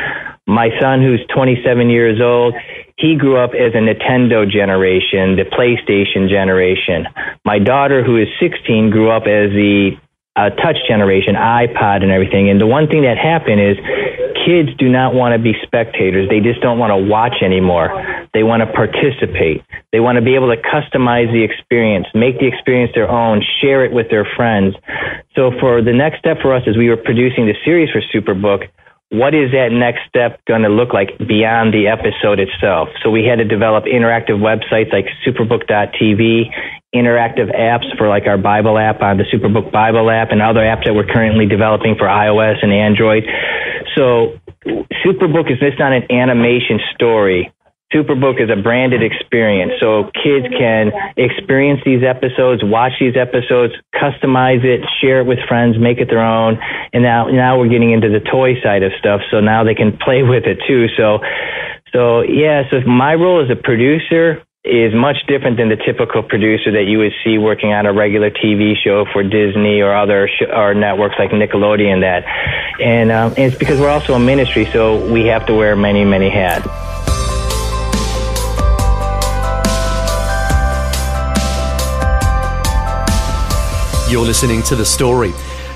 My 0.48 0.70
son, 0.80 1.02
who's 1.02 1.22
27 1.34 1.90
years 1.90 2.20
old, 2.22 2.56
he 2.98 3.16
grew 3.16 3.38
up 3.38 3.52
as 3.52 3.74
a 3.74 3.82
Nintendo 3.82 4.50
generation, 4.50 5.36
the 5.36 5.46
PlayStation 5.46 6.30
generation. 6.30 7.08
My 7.46 7.60
daughter, 7.60 8.04
who 8.04 8.18
is 8.18 8.28
16, 8.40 8.90
grew 8.90 9.10
up 9.10 9.24
as 9.24 9.50
the 9.52 9.98
uh, 10.36 10.50
touch 10.50 10.78
generation, 10.88 11.36
iPod 11.36 12.04
and 12.04 12.12
everything. 12.12 12.50
And 12.50 12.60
the 12.60 12.68
one 12.68 12.88
thing 12.88 13.04
that 13.04 13.18
happened 13.18 13.60
is 13.60 13.78
kids 14.46 14.70
do 14.78 14.90
not 14.90 15.14
want 15.14 15.34
to 15.34 15.40
be 15.40 15.54
spectators. 15.64 16.30
They 16.30 16.40
just 16.40 16.62
don't 16.62 16.80
want 16.80 16.92
to 16.92 16.98
watch 16.98 17.44
anymore. 17.44 17.90
They 18.34 18.44
want 18.44 18.62
to 18.62 18.72
participate. 18.72 19.62
They 19.92 20.00
want 20.00 20.16
to 20.16 20.22
be 20.22 20.36
able 20.36 20.50
to 20.56 20.62
customize 20.62 21.32
the 21.32 21.44
experience, 21.44 22.08
make 22.14 22.40
the 22.40 22.48
experience 22.48 22.92
their 22.96 23.10
own, 23.10 23.44
share 23.62 23.84
it 23.84 23.92
with 23.92 24.10
their 24.10 24.26
friends. 24.36 24.76
So 25.36 25.52
for 25.60 25.82
the 25.82 25.94
next 25.94 26.20
step 26.20 26.38
for 26.42 26.56
us 26.56 26.64
as 26.66 26.78
we 26.78 26.90
were 26.90 26.98
producing 26.98 27.46
the 27.46 27.56
series 27.66 27.90
for 27.92 28.02
Superbook, 28.14 28.70
what 29.12 29.36
is 29.36 29.52
that 29.52 29.76
next 29.76 30.08
step 30.08 30.40
going 30.46 30.62
to 30.64 30.70
look 30.70 30.94
like 30.94 31.18
beyond 31.20 31.74
the 31.74 31.92
episode 31.92 32.40
itself? 32.40 32.88
So 33.04 33.12
we 33.12 33.26
had 33.26 33.40
to 33.40 33.46
develop 33.46 33.84
interactive 33.84 34.40
websites 34.40 34.94
like 34.94 35.06
superbook.tv, 35.28 36.48
interactive 36.96 37.54
apps 37.54 37.86
for 37.98 38.08
like 38.08 38.26
our 38.26 38.38
Bible 38.38 38.78
app 38.78 39.02
on 39.02 39.18
the 39.18 39.26
Superbook 39.28 39.70
Bible 39.70 40.10
app 40.10 40.32
and 40.32 40.42
other 40.42 40.62
apps 40.62 40.86
that 40.86 40.96
we're 40.96 41.06
currently 41.06 41.46
developing 41.46 41.96
for 42.00 42.08
iOS 42.08 42.64
and 42.64 42.72
Android. 42.72 43.24
So 43.98 44.40
Superbook 45.04 45.52
is 45.52 45.60
just 45.60 45.78
not 45.78 45.92
an 45.92 46.10
animation 46.10 46.80
story. 46.96 47.52
Superbook 47.94 48.42
is 48.42 48.50
a 48.50 48.62
branded 48.62 49.04
experience, 49.04 49.74
so 49.80 50.10
kids 50.16 50.48
can 50.48 50.92
experience 51.18 51.82
these 51.84 52.04
episodes, 52.04 52.64
watch 52.64 52.94
these 53.00 53.18
episodes, 53.18 53.74
customize 53.94 54.64
it, 54.64 54.82
share 55.02 55.20
it 55.20 55.26
with 55.26 55.40
friends, 55.48 55.78
make 55.78 56.00
it 56.00 56.08
their 56.08 56.24
own. 56.24 56.58
And 56.94 57.04
now, 57.04 57.28
now 57.28 57.60
we're 57.60 57.68
getting 57.68 57.92
into 57.92 58.10
the 58.10 58.22
toy 58.22 58.62
side 58.64 58.84
of 58.84 58.94
stuff, 58.98 59.22
so 59.30 59.42
now 59.42 59.64
they 59.64 59.76
can 59.76 59.98
play 60.06 60.24
with 60.24 60.46
it 60.46 60.60
too. 60.68 60.88
So, 60.96 61.20
so 61.92 62.22
yeah. 62.22 62.64
So 62.72 62.80
my 62.88 63.16
role 63.16 63.44
as 63.44 63.52
a 63.52 63.62
producer 63.62 64.44
is 64.64 64.94
much 64.94 65.18
different 65.28 65.58
than 65.58 65.70
the 65.70 65.76
typical 65.76 66.22
producer 66.22 66.72
that 66.72 66.84
you 66.84 67.00
would 67.00 67.14
see 67.24 67.40
working 67.40 67.74
on 67.74 67.88
a 67.88 67.94
regular 67.94 68.30
TV 68.30 68.76
show 68.82 69.06
for 69.12 69.24
Disney 69.24 69.82
or 69.82 69.94
other 69.94 70.30
sh- 70.30 70.48
or 70.54 70.76
networks 70.76 71.16
like 71.18 71.32
Nickelodeon. 71.32 72.02
That, 72.02 72.24
and, 72.80 73.12
um, 73.12 73.34
and 73.36 73.52
it's 73.52 73.58
because 73.58 73.80
we're 73.80 73.90
also 73.90 74.14
a 74.14 74.20
ministry, 74.20 74.66
so 74.66 75.12
we 75.12 75.26
have 75.26 75.48
to 75.48 75.54
wear 75.56 75.76
many, 75.76 76.06
many 76.06 76.30
hats. 76.30 76.68
You're 84.12 84.26
listening 84.26 84.62
to 84.64 84.76
The 84.76 84.86
Story. 84.86 85.32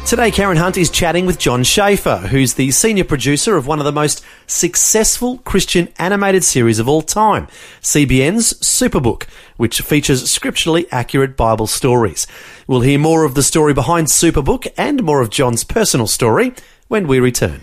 Today, 0.05 0.29
Karen 0.29 0.57
Hunt 0.57 0.75
is 0.75 0.89
chatting 0.89 1.25
with 1.25 1.39
John 1.39 1.63
Schafer, 1.63 2.19
who's 2.27 2.55
the 2.55 2.69
senior 2.71 3.05
producer 3.05 3.55
of 3.55 3.65
one 3.65 3.79
of 3.79 3.85
the 3.85 3.93
most 3.93 4.25
successful 4.45 5.37
Christian 5.45 5.87
animated 5.97 6.43
series 6.43 6.77
of 6.77 6.89
all 6.89 7.01
time, 7.01 7.47
CBN's 7.81 8.55
Superbook, 8.55 9.25
which 9.55 9.79
features 9.79 10.29
scripturally 10.29 10.85
accurate 10.91 11.37
Bible 11.37 11.65
stories. 11.65 12.27
We'll 12.67 12.81
hear 12.81 12.99
more 12.99 13.23
of 13.23 13.35
the 13.35 13.41
story 13.41 13.73
behind 13.73 14.07
Superbook 14.07 14.67
and 14.77 15.01
more 15.01 15.21
of 15.21 15.29
John's 15.29 15.63
personal 15.63 16.05
story 16.05 16.53
when 16.89 17.07
we 17.07 17.21
return. 17.21 17.61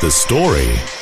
The 0.00 0.10
Story. 0.10 1.01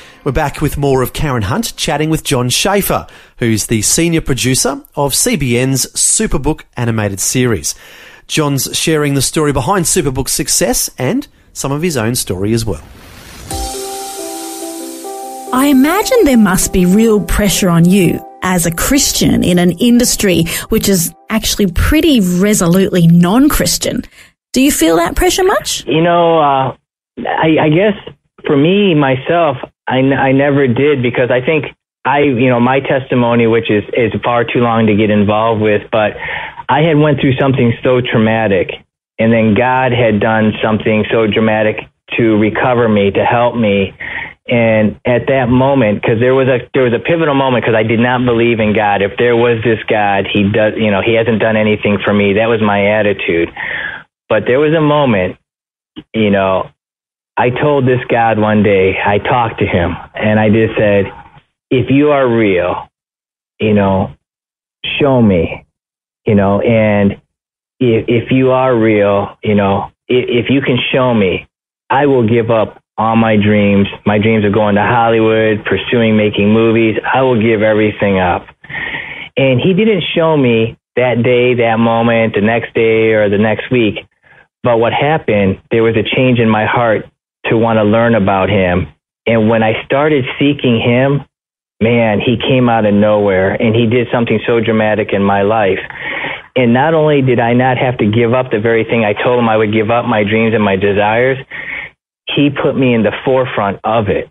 We're 0.23 0.31
back 0.31 0.61
with 0.61 0.77
more 0.77 1.01
of 1.01 1.13
Karen 1.13 1.41
Hunt 1.41 1.75
chatting 1.75 2.11
with 2.11 2.23
John 2.23 2.49
Schafer, 2.49 3.09
who's 3.39 3.65
the 3.65 3.81
senior 3.81 4.21
producer 4.21 4.83
of 4.95 5.13
CBN's 5.13 5.87
Superbook 5.93 6.61
animated 6.77 7.19
series. 7.19 7.73
John's 8.27 8.77
sharing 8.77 9.15
the 9.15 9.23
story 9.23 9.51
behind 9.51 9.85
Superbook's 9.85 10.31
success 10.31 10.91
and 10.99 11.27
some 11.53 11.71
of 11.71 11.81
his 11.81 11.97
own 11.97 12.13
story 12.13 12.53
as 12.53 12.63
well. 12.63 12.83
I 15.53 15.69
imagine 15.71 16.23
there 16.23 16.37
must 16.37 16.71
be 16.71 16.85
real 16.85 17.19
pressure 17.25 17.71
on 17.71 17.85
you 17.85 18.23
as 18.43 18.67
a 18.67 18.71
Christian 18.71 19.43
in 19.43 19.57
an 19.57 19.71
industry 19.79 20.43
which 20.69 20.87
is 20.87 21.11
actually 21.31 21.71
pretty 21.71 22.19
resolutely 22.19 23.07
non-Christian. 23.07 24.03
Do 24.53 24.61
you 24.61 24.71
feel 24.71 24.97
that 24.97 25.15
pressure 25.15 25.43
much? 25.43 25.83
You 25.87 26.03
know, 26.03 26.37
uh, 26.37 26.75
I, 27.17 27.57
I 27.59 27.69
guess 27.69 27.95
for 28.45 28.55
me 28.55 28.93
myself, 28.93 29.57
I, 29.91 29.99
I 29.99 30.31
never 30.31 30.67
did 30.67 31.03
because 31.03 31.29
I 31.29 31.43
think 31.43 31.65
I, 32.05 32.21
you 32.21 32.49
know, 32.49 32.59
my 32.59 32.79
testimony, 32.79 33.45
which 33.45 33.69
is 33.69 33.83
is 33.93 34.13
far 34.23 34.45
too 34.45 34.59
long 34.59 34.87
to 34.87 34.95
get 34.95 35.09
involved 35.09 35.61
with, 35.61 35.83
but 35.91 36.13
I 36.69 36.81
had 36.81 36.97
went 36.97 37.19
through 37.19 37.35
something 37.35 37.73
so 37.83 37.99
traumatic, 37.99 38.71
and 39.19 39.33
then 39.33 39.53
God 39.53 39.91
had 39.91 40.21
done 40.21 40.53
something 40.63 41.03
so 41.11 41.27
dramatic 41.27 41.75
to 42.17 42.37
recover 42.37 42.87
me, 42.87 43.11
to 43.11 43.23
help 43.25 43.55
me. 43.55 43.93
And 44.47 44.99
at 45.05 45.27
that 45.27 45.47
moment, 45.49 46.01
because 46.01 46.19
there 46.19 46.33
was 46.33 46.47
a 46.47 46.59
there 46.73 46.83
was 46.83 46.93
a 46.93 47.03
pivotal 47.03 47.35
moment, 47.35 47.63
because 47.63 47.75
I 47.75 47.83
did 47.83 47.99
not 47.99 48.25
believe 48.25 48.59
in 48.59 48.73
God. 48.73 49.01
If 49.01 49.17
there 49.19 49.35
was 49.35 49.61
this 49.63 49.83
God, 49.87 50.25
He 50.31 50.49
does, 50.49 50.73
you 50.77 50.89
know, 50.89 51.01
He 51.05 51.13
hasn't 51.13 51.39
done 51.39 51.57
anything 51.57 51.99
for 52.03 52.13
me. 52.13 52.33
That 52.39 52.47
was 52.47 52.61
my 52.63 52.97
attitude. 52.97 53.49
But 54.29 54.47
there 54.47 54.59
was 54.59 54.73
a 54.73 54.81
moment, 54.81 55.37
you 56.13 56.31
know, 56.31 56.71
I 57.37 57.49
told 57.49 57.85
this 57.87 58.01
God 58.09 58.39
one 58.39 58.63
day. 58.63 58.99
I 59.03 59.17
talked 59.17 59.59
to 59.59 59.65
Him, 59.65 59.95
and 60.13 60.39
I 60.39 60.49
just 60.49 60.77
said, 60.77 61.05
"If 61.69 61.89
you 61.89 62.11
are 62.11 62.27
real, 62.27 62.89
you 63.59 63.73
know, 63.73 64.15
show 64.99 65.21
me." 65.21 65.65
you 66.25 66.35
know, 66.35 66.61
and 66.61 67.13
if, 67.79 68.05
if 68.07 68.31
you 68.31 68.51
are 68.51 68.75
real, 68.75 69.37
you 69.43 69.55
know, 69.55 69.91
if, 70.07 70.45
if 70.45 70.49
you 70.49 70.61
can 70.61 70.77
show 70.91 71.13
me, 71.13 71.47
I 71.89 72.05
will 72.05 72.27
give 72.27 72.49
up 72.49 72.81
all 72.97 73.15
my 73.15 73.37
dreams. 73.37 73.87
My 74.05 74.19
dreams 74.19 74.45
of 74.45 74.53
going 74.53 74.75
to 74.75 74.81
Hollywood, 74.81 75.65
pursuing 75.65 76.17
making 76.17 76.53
movies. 76.53 76.97
I 77.03 77.21
will 77.21 77.41
give 77.41 77.61
everything 77.61 78.19
up. 78.19 78.45
And 79.35 79.59
he 79.59 79.73
didn't 79.73 80.03
show 80.15 80.37
me 80.37 80.77
that 80.95 81.23
day, 81.23 81.55
that 81.55 81.79
moment, 81.79 82.35
the 82.35 82.41
next 82.41 82.73
day, 82.73 83.13
or 83.13 83.29
the 83.29 83.37
next 83.37 83.71
week. 83.71 84.05
But 84.63 84.77
what 84.77 84.93
happened, 84.93 85.61
there 85.71 85.81
was 85.81 85.95
a 85.95 86.03
change 86.03 86.37
in 86.37 86.49
my 86.49 86.65
heart 86.65 87.09
to 87.45 87.57
want 87.57 87.77
to 87.77 87.83
learn 87.83 88.15
about 88.15 88.49
him. 88.49 88.87
And 89.25 89.49
when 89.49 89.63
I 89.63 89.83
started 89.85 90.25
seeking 90.39 90.79
him, 90.79 91.25
man, 91.81 92.19
he 92.19 92.37
came 92.37 92.69
out 92.69 92.85
of 92.85 92.93
nowhere 92.93 93.53
and 93.53 93.75
he 93.75 93.87
did 93.87 94.07
something 94.11 94.39
so 94.45 94.59
dramatic 94.59 95.09
in 95.13 95.23
my 95.23 95.41
life. 95.41 95.79
And 96.55 96.73
not 96.73 96.93
only 96.93 97.21
did 97.21 97.39
I 97.39 97.53
not 97.53 97.77
have 97.77 97.97
to 97.99 98.05
give 98.05 98.33
up 98.33 98.51
the 98.51 98.59
very 98.59 98.83
thing 98.83 99.05
I 99.05 99.13
told 99.13 99.39
him 99.39 99.49
I 99.49 99.57
would 99.57 99.73
give 99.73 99.89
up, 99.89 100.05
my 100.05 100.23
dreams 100.23 100.53
and 100.53 100.63
my 100.63 100.75
desires, 100.75 101.37
he 102.27 102.49
put 102.49 102.75
me 102.75 102.93
in 102.93 103.03
the 103.03 103.13
forefront 103.25 103.79
of 103.83 104.09
it. 104.09 104.29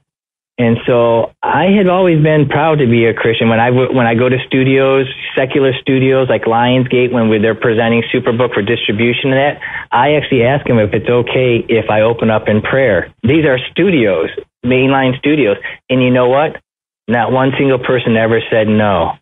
And 0.60 0.76
so 0.84 1.32
I 1.42 1.72
had 1.72 1.88
always 1.88 2.22
been 2.22 2.46
proud 2.46 2.80
to 2.80 2.86
be 2.86 3.06
a 3.06 3.14
Christian. 3.14 3.48
When 3.48 3.58
I 3.58 3.70
when 3.70 4.04
I 4.04 4.14
go 4.14 4.28
to 4.28 4.36
studios, 4.46 5.06
secular 5.34 5.72
studios 5.80 6.28
like 6.28 6.44
Lionsgate, 6.44 7.12
when 7.12 7.30
they're 7.40 7.54
presenting 7.54 8.02
Superbook 8.12 8.52
for 8.52 8.60
distribution, 8.60 9.32
and 9.32 9.40
that 9.40 9.88
I 9.90 10.20
actually 10.20 10.44
ask 10.44 10.66
them 10.66 10.78
if 10.78 10.92
it's 10.92 11.08
okay 11.08 11.64
if 11.66 11.88
I 11.88 12.02
open 12.02 12.28
up 12.28 12.46
in 12.46 12.60
prayer. 12.60 13.08
These 13.22 13.46
are 13.46 13.56
studios, 13.70 14.28
mainline 14.62 15.16
studios, 15.18 15.56
and 15.88 16.02
you 16.02 16.10
know 16.10 16.28
what? 16.28 16.60
Not 17.08 17.32
one 17.32 17.52
single 17.56 17.78
person 17.78 18.18
ever 18.18 18.42
said 18.50 18.68
no. 18.68 19.16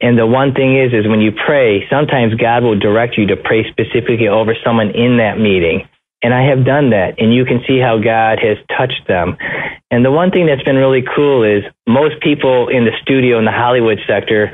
And 0.00 0.16
the 0.16 0.26
one 0.26 0.54
thing 0.54 0.78
is, 0.78 0.92
is 0.92 1.08
when 1.08 1.20
you 1.20 1.32
pray, 1.32 1.88
sometimes 1.90 2.34
God 2.36 2.62
will 2.62 2.78
direct 2.78 3.18
you 3.18 3.26
to 3.26 3.36
pray 3.36 3.68
specifically 3.68 4.28
over 4.28 4.54
someone 4.64 4.90
in 4.94 5.16
that 5.16 5.40
meeting. 5.40 5.88
And 6.24 6.32
I 6.32 6.48
have 6.48 6.64
done 6.64 6.90
that, 6.96 7.20
and 7.20 7.34
you 7.34 7.44
can 7.44 7.60
see 7.68 7.78
how 7.78 8.00
God 8.00 8.40
has 8.40 8.56
touched 8.72 9.06
them. 9.06 9.36
And 9.90 10.02
the 10.02 10.10
one 10.10 10.30
thing 10.30 10.46
that's 10.46 10.62
been 10.62 10.80
really 10.80 11.04
cool 11.04 11.44
is 11.44 11.62
most 11.86 12.18
people 12.22 12.68
in 12.68 12.86
the 12.86 12.96
studio 13.02 13.38
in 13.38 13.44
the 13.44 13.52
Hollywood 13.52 14.00
sector, 14.08 14.50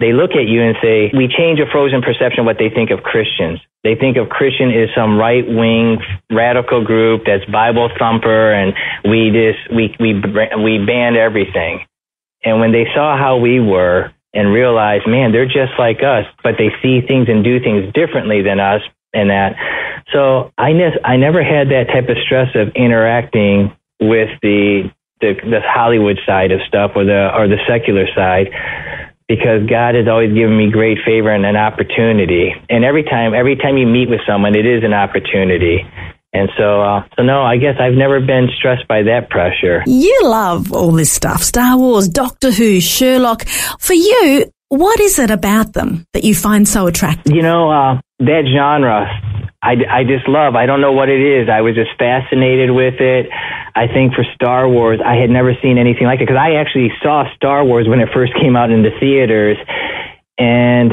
they 0.00 0.12
look 0.12 0.32
at 0.32 0.44
you 0.44 0.60
and 0.60 0.76
say, 0.82 1.10
we 1.16 1.26
change 1.26 1.60
a 1.60 1.66
frozen 1.72 2.02
perception 2.02 2.40
of 2.40 2.46
what 2.46 2.58
they 2.58 2.68
think 2.68 2.90
of 2.90 3.02
Christians. 3.02 3.58
They 3.84 3.94
think 3.94 4.18
of 4.18 4.28
Christian 4.28 4.70
as 4.70 4.90
some 4.94 5.16
right 5.16 5.48
wing 5.48 5.96
radical 6.30 6.84
group 6.84 7.22
that's 7.24 7.44
Bible 7.46 7.88
thumper 7.98 8.52
and 8.52 8.74
we 9.08 9.32
just, 9.32 9.72
we, 9.72 9.96
we, 9.98 10.12
we 10.60 10.84
ban 10.84 11.16
everything. 11.16 11.86
And 12.44 12.60
when 12.60 12.72
they 12.72 12.84
saw 12.94 13.16
how 13.16 13.38
we 13.38 13.60
were 13.60 14.12
and 14.34 14.52
realized, 14.52 15.06
man, 15.06 15.32
they're 15.32 15.46
just 15.46 15.72
like 15.78 16.02
us, 16.02 16.26
but 16.42 16.56
they 16.58 16.68
see 16.82 17.00
things 17.00 17.28
and 17.28 17.42
do 17.42 17.60
things 17.60 17.90
differently 17.94 18.42
than 18.42 18.60
us 18.60 18.82
and 19.14 19.30
that. 19.30 19.56
So 20.14 20.52
I, 20.56 20.72
ne- 20.72 21.02
I 21.04 21.16
never 21.16 21.42
had 21.42 21.68
that 21.70 21.88
type 21.92 22.08
of 22.08 22.16
stress 22.24 22.54
of 22.54 22.68
interacting 22.76 23.74
with 24.00 24.30
the, 24.42 24.90
the, 25.20 25.34
the 25.42 25.60
Hollywood 25.60 26.18
side 26.24 26.52
of 26.52 26.60
stuff 26.68 26.92
or 26.94 27.04
the, 27.04 27.30
or 27.34 27.48
the 27.48 27.58
secular 27.66 28.06
side 28.14 28.48
because 29.28 29.66
God 29.68 29.94
has 29.94 30.06
always 30.06 30.32
given 30.32 30.56
me 30.56 30.70
great 30.70 30.98
favor 31.04 31.30
and 31.30 31.44
an 31.44 31.56
opportunity. 31.56 32.54
And 32.70 32.84
every 32.84 33.02
time, 33.02 33.34
every 33.34 33.56
time 33.56 33.76
you 33.76 33.86
meet 33.86 34.08
with 34.08 34.20
someone, 34.26 34.54
it 34.54 34.66
is 34.66 34.84
an 34.84 34.92
opportunity. 34.92 35.82
And 36.34 36.50
so, 36.58 36.82
uh, 36.82 37.04
so 37.16 37.22
no, 37.22 37.42
I 37.42 37.56
guess 37.56 37.76
I've 37.80 37.94
never 37.94 38.20
been 38.20 38.48
stressed 38.58 38.88
by 38.88 39.04
that 39.04 39.30
pressure. 39.30 39.84
You 39.86 40.20
love 40.24 40.72
all 40.72 40.90
this 40.90 41.12
stuff 41.12 41.42
Star 41.42 41.78
Wars, 41.78 42.08
Doctor 42.08 42.50
Who, 42.50 42.80
Sherlock. 42.80 43.46
For 43.78 43.94
you, 43.94 44.46
what 44.68 45.00
is 45.00 45.18
it 45.18 45.30
about 45.30 45.72
them 45.72 46.06
that 46.12 46.24
you 46.24 46.34
find 46.34 46.66
so 46.66 46.86
attractive? 46.86 47.32
You 47.32 47.42
know, 47.42 47.70
uh, 47.70 48.00
that 48.20 48.44
genre, 48.52 49.08
I, 49.62 49.76
I 49.88 50.04
just 50.04 50.28
love. 50.28 50.54
I 50.56 50.66
don't 50.66 50.80
know 50.80 50.92
what 50.92 51.08
it 51.08 51.20
is. 51.20 51.48
I 51.48 51.60
was 51.60 51.74
just 51.74 51.90
fascinated 51.98 52.70
with 52.70 53.00
it. 53.00 53.28
I 53.74 53.86
think 53.86 54.14
for 54.14 54.24
Star 54.34 54.68
Wars, 54.68 55.00
I 55.04 55.16
had 55.16 55.30
never 55.30 55.54
seen 55.62 55.78
anything 55.78 56.06
like 56.06 56.20
it 56.20 56.28
because 56.28 56.40
I 56.40 56.54
actually 56.54 56.92
saw 57.02 57.24
Star 57.34 57.64
Wars 57.64 57.88
when 57.88 58.00
it 58.00 58.08
first 58.12 58.34
came 58.34 58.56
out 58.56 58.70
in 58.70 58.82
the 58.82 58.90
theaters. 59.00 59.56
And 60.38 60.92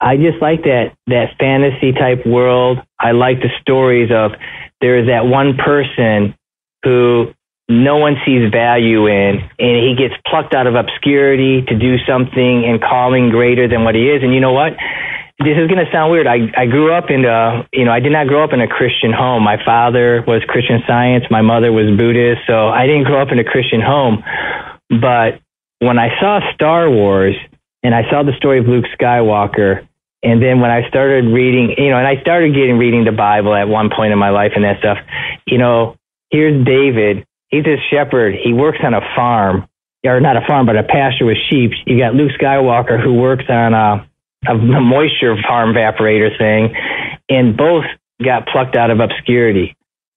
I 0.00 0.16
just 0.16 0.40
like 0.40 0.62
that, 0.62 0.96
that 1.06 1.36
fantasy 1.38 1.92
type 1.92 2.26
world. 2.26 2.78
I 2.98 3.12
like 3.12 3.40
the 3.40 3.50
stories 3.60 4.10
of 4.10 4.32
there 4.80 4.98
is 4.98 5.06
that 5.06 5.26
one 5.26 5.56
person 5.56 6.34
who 6.82 7.32
no 7.70 7.98
one 7.98 8.16
sees 8.26 8.50
value 8.50 9.06
in, 9.06 9.38
and 9.58 9.76
he 9.78 9.94
gets 9.96 10.14
plucked 10.26 10.54
out 10.54 10.66
of 10.66 10.74
obscurity 10.74 11.62
to 11.62 11.78
do 11.78 11.98
something 12.02 12.64
and 12.66 12.82
calling 12.82 13.30
greater 13.30 13.68
than 13.68 13.84
what 13.84 13.94
he 13.94 14.10
is. 14.10 14.24
And 14.24 14.34
you 14.34 14.40
know 14.40 14.52
what? 14.52 14.72
This 15.38 15.56
is 15.56 15.70
going 15.70 15.78
to 15.78 15.90
sound 15.92 16.10
weird. 16.10 16.26
I, 16.26 16.50
I 16.56 16.66
grew 16.66 16.92
up 16.92 17.10
in 17.10 17.24
a, 17.24 17.66
you 17.72 17.84
know, 17.84 17.92
I 17.92 18.00
did 18.00 18.10
not 18.10 18.26
grow 18.26 18.42
up 18.42 18.52
in 18.52 18.60
a 18.60 18.66
Christian 18.66 19.12
home. 19.12 19.44
My 19.44 19.56
father 19.64 20.22
was 20.26 20.42
Christian 20.48 20.82
science. 20.86 21.24
My 21.30 21.42
mother 21.42 21.70
was 21.70 21.96
Buddhist. 21.96 22.42
So 22.46 22.68
I 22.68 22.86
didn't 22.86 23.04
grow 23.04 23.22
up 23.22 23.30
in 23.30 23.38
a 23.38 23.44
Christian 23.44 23.80
home. 23.80 24.22
But 24.90 25.40
when 25.78 25.98
I 25.98 26.10
saw 26.20 26.40
Star 26.52 26.90
Wars 26.90 27.36
and 27.82 27.94
I 27.94 28.02
saw 28.10 28.24
the 28.24 28.36
story 28.36 28.58
of 28.58 28.66
Luke 28.66 28.84
Skywalker, 29.00 29.86
and 30.22 30.42
then 30.42 30.60
when 30.60 30.70
I 30.70 30.86
started 30.88 31.24
reading, 31.32 31.74
you 31.78 31.88
know, 31.88 31.96
and 31.96 32.06
I 32.06 32.20
started 32.20 32.52
getting 32.52 32.76
reading 32.76 33.04
the 33.04 33.12
Bible 33.12 33.54
at 33.54 33.68
one 33.68 33.88
point 33.88 34.12
in 34.12 34.18
my 34.18 34.30
life 34.30 34.52
and 34.56 34.64
that 34.64 34.80
stuff, 34.80 34.98
you 35.46 35.56
know, 35.56 35.96
here's 36.30 36.66
David. 36.66 37.24
He's 37.50 37.66
a 37.66 37.76
shepherd. 37.90 38.34
He 38.42 38.52
works 38.52 38.78
on 38.82 38.94
a 38.94 39.00
farm, 39.14 39.68
or 40.04 40.20
not 40.20 40.36
a 40.36 40.46
farm, 40.46 40.66
but 40.66 40.76
a 40.76 40.82
pasture 40.82 41.26
with 41.26 41.38
sheep. 41.50 41.72
You 41.86 41.98
got 41.98 42.14
Luke 42.14 42.32
Skywalker 42.40 43.02
who 43.02 43.14
works 43.14 43.44
on 43.48 43.74
a, 43.74 44.06
a 44.48 44.54
moisture 44.54 45.36
farm 45.46 45.74
evaporator 45.74 46.36
thing, 46.38 46.74
and 47.28 47.56
both 47.56 47.84
got 48.24 48.46
plucked 48.46 48.76
out 48.76 48.90
of 48.90 49.00
obscurity. 49.00 49.76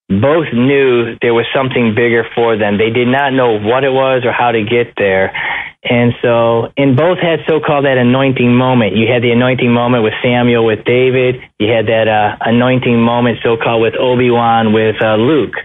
Both 0.10 0.54
knew 0.54 1.18
there 1.22 1.34
was 1.34 1.46
something 1.56 1.96
bigger 1.96 2.26
for 2.36 2.58
them. 2.58 2.78
They 2.78 2.92
did 2.92 3.08
not 3.08 3.34
know 3.34 3.58
what 3.60 3.84
it 3.84 3.90
was 3.92 4.24
or 4.26 4.32
how 4.32 4.52
to 4.52 4.64
get 4.64 4.94
there. 4.98 5.34
And 5.84 6.14
so, 6.22 6.72
and 6.78 6.96
both 6.96 7.20
had 7.20 7.40
so-called 7.48 7.86
that 7.86 7.98
anointing 7.98 8.54
moment. 8.56 8.96
You 8.96 9.12
had 9.12 9.24
the 9.24 9.32
anointing 9.32 9.72
moment 9.72 10.04
with 10.04 10.14
Samuel, 10.24 10.66
with 10.66 10.86
David. 10.86 11.42
You 11.60 11.72
had 11.72 11.88
that 11.88 12.08
uh, 12.08 12.38
anointing 12.40 13.00
moment, 13.00 13.40
so-called, 13.44 13.82
with 13.82 13.96
Obi-Wan, 14.00 14.72
with 14.72 14.96
uh, 15.04 15.16
Luke. 15.16 15.56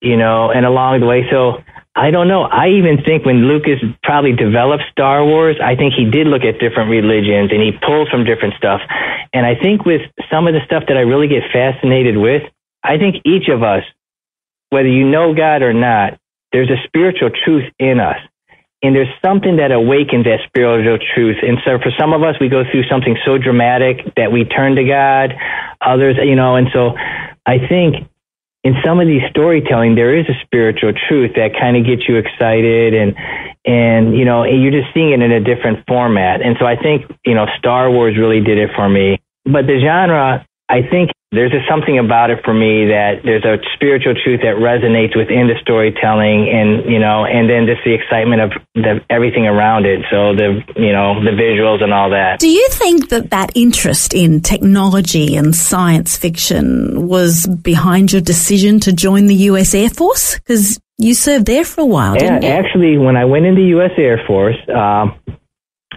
You 0.00 0.16
know, 0.16 0.50
and 0.50 0.64
along 0.64 1.00
the 1.00 1.06
way, 1.06 1.26
so 1.30 1.58
I 1.94 2.12
don't 2.12 2.28
know. 2.28 2.42
I 2.42 2.68
even 2.78 3.02
think 3.02 3.26
when 3.26 3.48
Lucas 3.48 3.82
probably 4.04 4.32
developed 4.32 4.84
Star 4.92 5.24
Wars, 5.24 5.56
I 5.62 5.74
think 5.74 5.94
he 5.94 6.08
did 6.08 6.28
look 6.28 6.42
at 6.42 6.60
different 6.60 6.90
religions 6.90 7.50
and 7.50 7.60
he 7.60 7.72
pulled 7.72 8.08
from 8.08 8.24
different 8.24 8.54
stuff. 8.54 8.80
And 9.32 9.44
I 9.44 9.56
think 9.56 9.84
with 9.84 10.02
some 10.30 10.46
of 10.46 10.54
the 10.54 10.60
stuff 10.64 10.84
that 10.86 10.96
I 10.96 11.00
really 11.00 11.26
get 11.26 11.42
fascinated 11.52 12.16
with, 12.16 12.42
I 12.84 12.98
think 12.98 13.16
each 13.24 13.48
of 13.48 13.64
us, 13.64 13.82
whether 14.70 14.88
you 14.88 15.08
know 15.08 15.34
God 15.34 15.62
or 15.62 15.72
not, 15.72 16.20
there's 16.52 16.70
a 16.70 16.78
spiritual 16.86 17.30
truth 17.44 17.64
in 17.80 17.98
us 17.98 18.18
and 18.82 18.94
there's 18.94 19.12
something 19.24 19.56
that 19.56 19.72
awakens 19.72 20.24
that 20.24 20.38
spiritual 20.46 20.98
truth. 21.14 21.36
And 21.42 21.58
so 21.64 21.78
for 21.82 21.90
some 21.98 22.12
of 22.12 22.22
us, 22.22 22.36
we 22.40 22.48
go 22.48 22.62
through 22.70 22.84
something 22.88 23.18
so 23.24 23.36
dramatic 23.36 24.14
that 24.14 24.30
we 24.30 24.44
turn 24.44 24.76
to 24.76 24.84
God. 24.84 25.34
Others, 25.80 26.16
you 26.22 26.36
know, 26.36 26.54
and 26.54 26.68
so 26.72 26.94
I 27.44 27.58
think 27.58 28.06
in 28.64 28.74
some 28.84 29.00
of 29.00 29.06
these 29.06 29.22
storytelling, 29.30 29.94
there 29.94 30.16
is 30.16 30.26
a 30.28 30.34
spiritual 30.44 30.92
truth 31.08 31.32
that 31.36 31.52
kind 31.58 31.76
of 31.76 31.86
gets 31.86 32.08
you 32.08 32.16
excited 32.16 32.94
and, 32.94 33.14
and, 33.64 34.16
you 34.16 34.24
know, 34.24 34.44
you're 34.44 34.72
just 34.72 34.92
seeing 34.92 35.12
it 35.12 35.22
in 35.22 35.30
a 35.30 35.40
different 35.40 35.84
format. 35.86 36.42
And 36.42 36.56
so 36.58 36.66
I 36.66 36.76
think, 36.76 37.10
you 37.24 37.34
know, 37.34 37.46
Star 37.58 37.90
Wars 37.90 38.16
really 38.18 38.40
did 38.40 38.58
it 38.58 38.70
for 38.74 38.88
me. 38.88 39.20
But 39.44 39.66
the 39.66 39.80
genre, 39.80 40.44
I 40.68 40.82
think 40.82 41.10
there's 41.30 41.52
just 41.52 41.68
something 41.68 41.98
about 41.98 42.30
it 42.30 42.40
for 42.42 42.54
me 42.54 42.86
that 42.88 43.20
there's 43.22 43.44
a 43.44 43.58
spiritual 43.74 44.14
truth 44.14 44.40
that 44.40 44.56
resonates 44.56 45.14
within 45.14 45.46
the 45.46 45.56
storytelling 45.60 46.48
and 46.48 46.90
you 46.90 46.98
know 46.98 47.26
and 47.26 47.50
then 47.50 47.66
just 47.66 47.84
the 47.84 47.92
excitement 47.92 48.40
of 48.40 48.52
the, 48.74 49.04
everything 49.10 49.46
around 49.46 49.84
it. 49.84 50.00
So 50.10 50.34
the 50.34 50.64
you 50.76 50.92
know 50.92 51.22
the 51.22 51.32
visuals 51.32 51.82
and 51.82 51.92
all 51.92 52.10
that. 52.10 52.40
Do 52.40 52.48
you 52.48 52.66
think 52.70 53.10
that 53.10 53.30
that 53.30 53.52
interest 53.54 54.14
in 54.14 54.40
technology 54.40 55.36
and 55.36 55.54
science 55.54 56.16
fiction 56.16 57.06
was 57.06 57.46
behind 57.46 58.12
your 58.12 58.22
decision 58.22 58.80
to 58.80 58.92
join 58.92 59.26
the 59.26 59.48
US 59.52 59.74
Air 59.74 59.90
Force? 59.90 60.36
Because 60.36 60.80
you 60.96 61.12
served 61.12 61.44
there 61.44 61.64
for 61.64 61.82
a 61.82 61.86
while 61.86 62.14
yeah, 62.14 62.20
didn't 62.20 62.42
you? 62.42 62.48
actually 62.48 62.98
when 62.98 63.16
I 63.16 63.24
went 63.26 63.44
into 63.44 63.60
US 63.78 63.92
Air 63.98 64.20
Force 64.26 64.56
uh, 64.68 65.06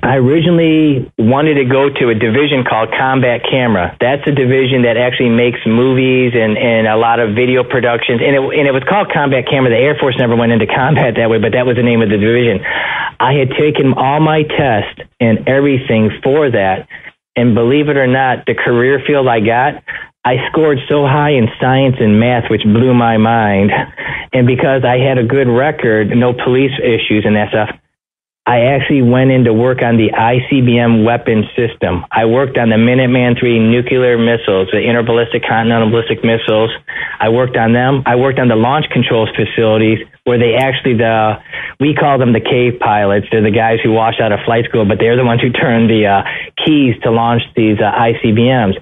I 0.03 0.17
originally 0.17 1.11
wanted 1.19 1.61
to 1.61 1.65
go 1.65 1.89
to 1.89 2.09
a 2.09 2.15
division 2.15 2.65
called 2.65 2.89
Combat 2.89 3.41
Camera. 3.45 3.95
That's 4.01 4.25
a 4.25 4.31
division 4.31 4.81
that 4.89 4.97
actually 4.97 5.29
makes 5.29 5.59
movies 5.65 6.33
and, 6.33 6.57
and 6.57 6.87
a 6.87 6.97
lot 6.97 7.19
of 7.19 7.35
video 7.35 7.63
productions. 7.63 8.17
And 8.17 8.33
it, 8.33 8.41
and 8.41 8.65
it 8.65 8.73
was 8.73 8.81
called 8.89 9.13
Combat 9.13 9.45
Camera. 9.45 9.69
The 9.69 9.77
Air 9.77 9.95
Force 10.01 10.17
never 10.17 10.35
went 10.35 10.53
into 10.53 10.65
combat 10.65 11.15
that 11.17 11.29
way, 11.29 11.37
but 11.37 11.53
that 11.53 11.67
was 11.69 11.77
the 11.77 11.85
name 11.85 12.01
of 12.01 12.09
the 12.09 12.17
division. 12.17 12.65
I 12.65 13.33
had 13.37 13.53
taken 13.53 13.93
all 13.93 14.19
my 14.19 14.41
tests 14.41 15.05
and 15.19 15.47
everything 15.47 16.09
for 16.23 16.49
that. 16.49 16.89
And 17.35 17.53
believe 17.53 17.87
it 17.87 17.95
or 17.95 18.07
not, 18.07 18.47
the 18.47 18.55
career 18.55 19.03
field 19.05 19.27
I 19.27 19.39
got, 19.39 19.83
I 20.25 20.49
scored 20.49 20.79
so 20.89 21.05
high 21.05 21.37
in 21.37 21.47
science 21.61 21.97
and 21.99 22.19
math, 22.19 22.49
which 22.49 22.63
blew 22.63 22.93
my 22.93 23.17
mind. 23.17 23.71
And 24.33 24.47
because 24.47 24.85
I 24.85 24.97
had 24.97 25.17
a 25.17 25.25
good 25.25 25.49
record, 25.49 26.07
no 26.15 26.31
police 26.31 26.71
issues 26.79 27.25
and 27.25 27.35
that 27.35 27.49
stuff, 27.49 27.69
I 28.47 28.73
actually 28.73 29.03
went 29.03 29.29
in 29.29 29.43
to 29.45 29.53
work 29.53 29.83
on 29.83 29.97
the 29.97 30.09
ICBM 30.09 31.05
weapon 31.05 31.45
system. 31.55 32.03
I 32.11 32.25
worked 32.25 32.57
on 32.57 32.69
the 32.69 32.75
Minuteman 32.75 33.37
III 33.37 33.59
nuclear 33.59 34.17
missiles, 34.17 34.67
the 34.73 34.81
interballistic 34.81 35.47
continental 35.47 35.91
ballistic 35.91 36.25
missiles. 36.25 36.71
I 37.19 37.29
worked 37.29 37.55
on 37.55 37.73
them. 37.73 38.01
I 38.07 38.15
worked 38.15 38.39
on 38.39 38.47
the 38.47 38.55
launch 38.55 38.85
controls 38.91 39.29
facilities 39.37 39.99
where 40.23 40.39
they 40.39 40.55
actually 40.55 40.97
the 40.97 41.37
we 41.79 41.93
call 41.93 42.17
them 42.17 42.33
the 42.33 42.41
cave 42.41 42.79
pilots. 42.79 43.27
They're 43.31 43.43
the 43.43 43.51
guys 43.53 43.77
who 43.83 43.91
wash 43.91 44.19
out 44.19 44.31
of 44.31 44.39
flight 44.43 44.65
school, 44.65 44.85
but 44.85 44.97
they're 44.97 45.17
the 45.17 45.25
ones 45.25 45.41
who 45.41 45.51
turn 45.51 45.87
the 45.87 46.07
uh, 46.09 46.23
keys 46.65 46.95
to 47.03 47.11
launch 47.11 47.43
these 47.55 47.77
uh, 47.77 47.93
ICBMs. 47.93 48.73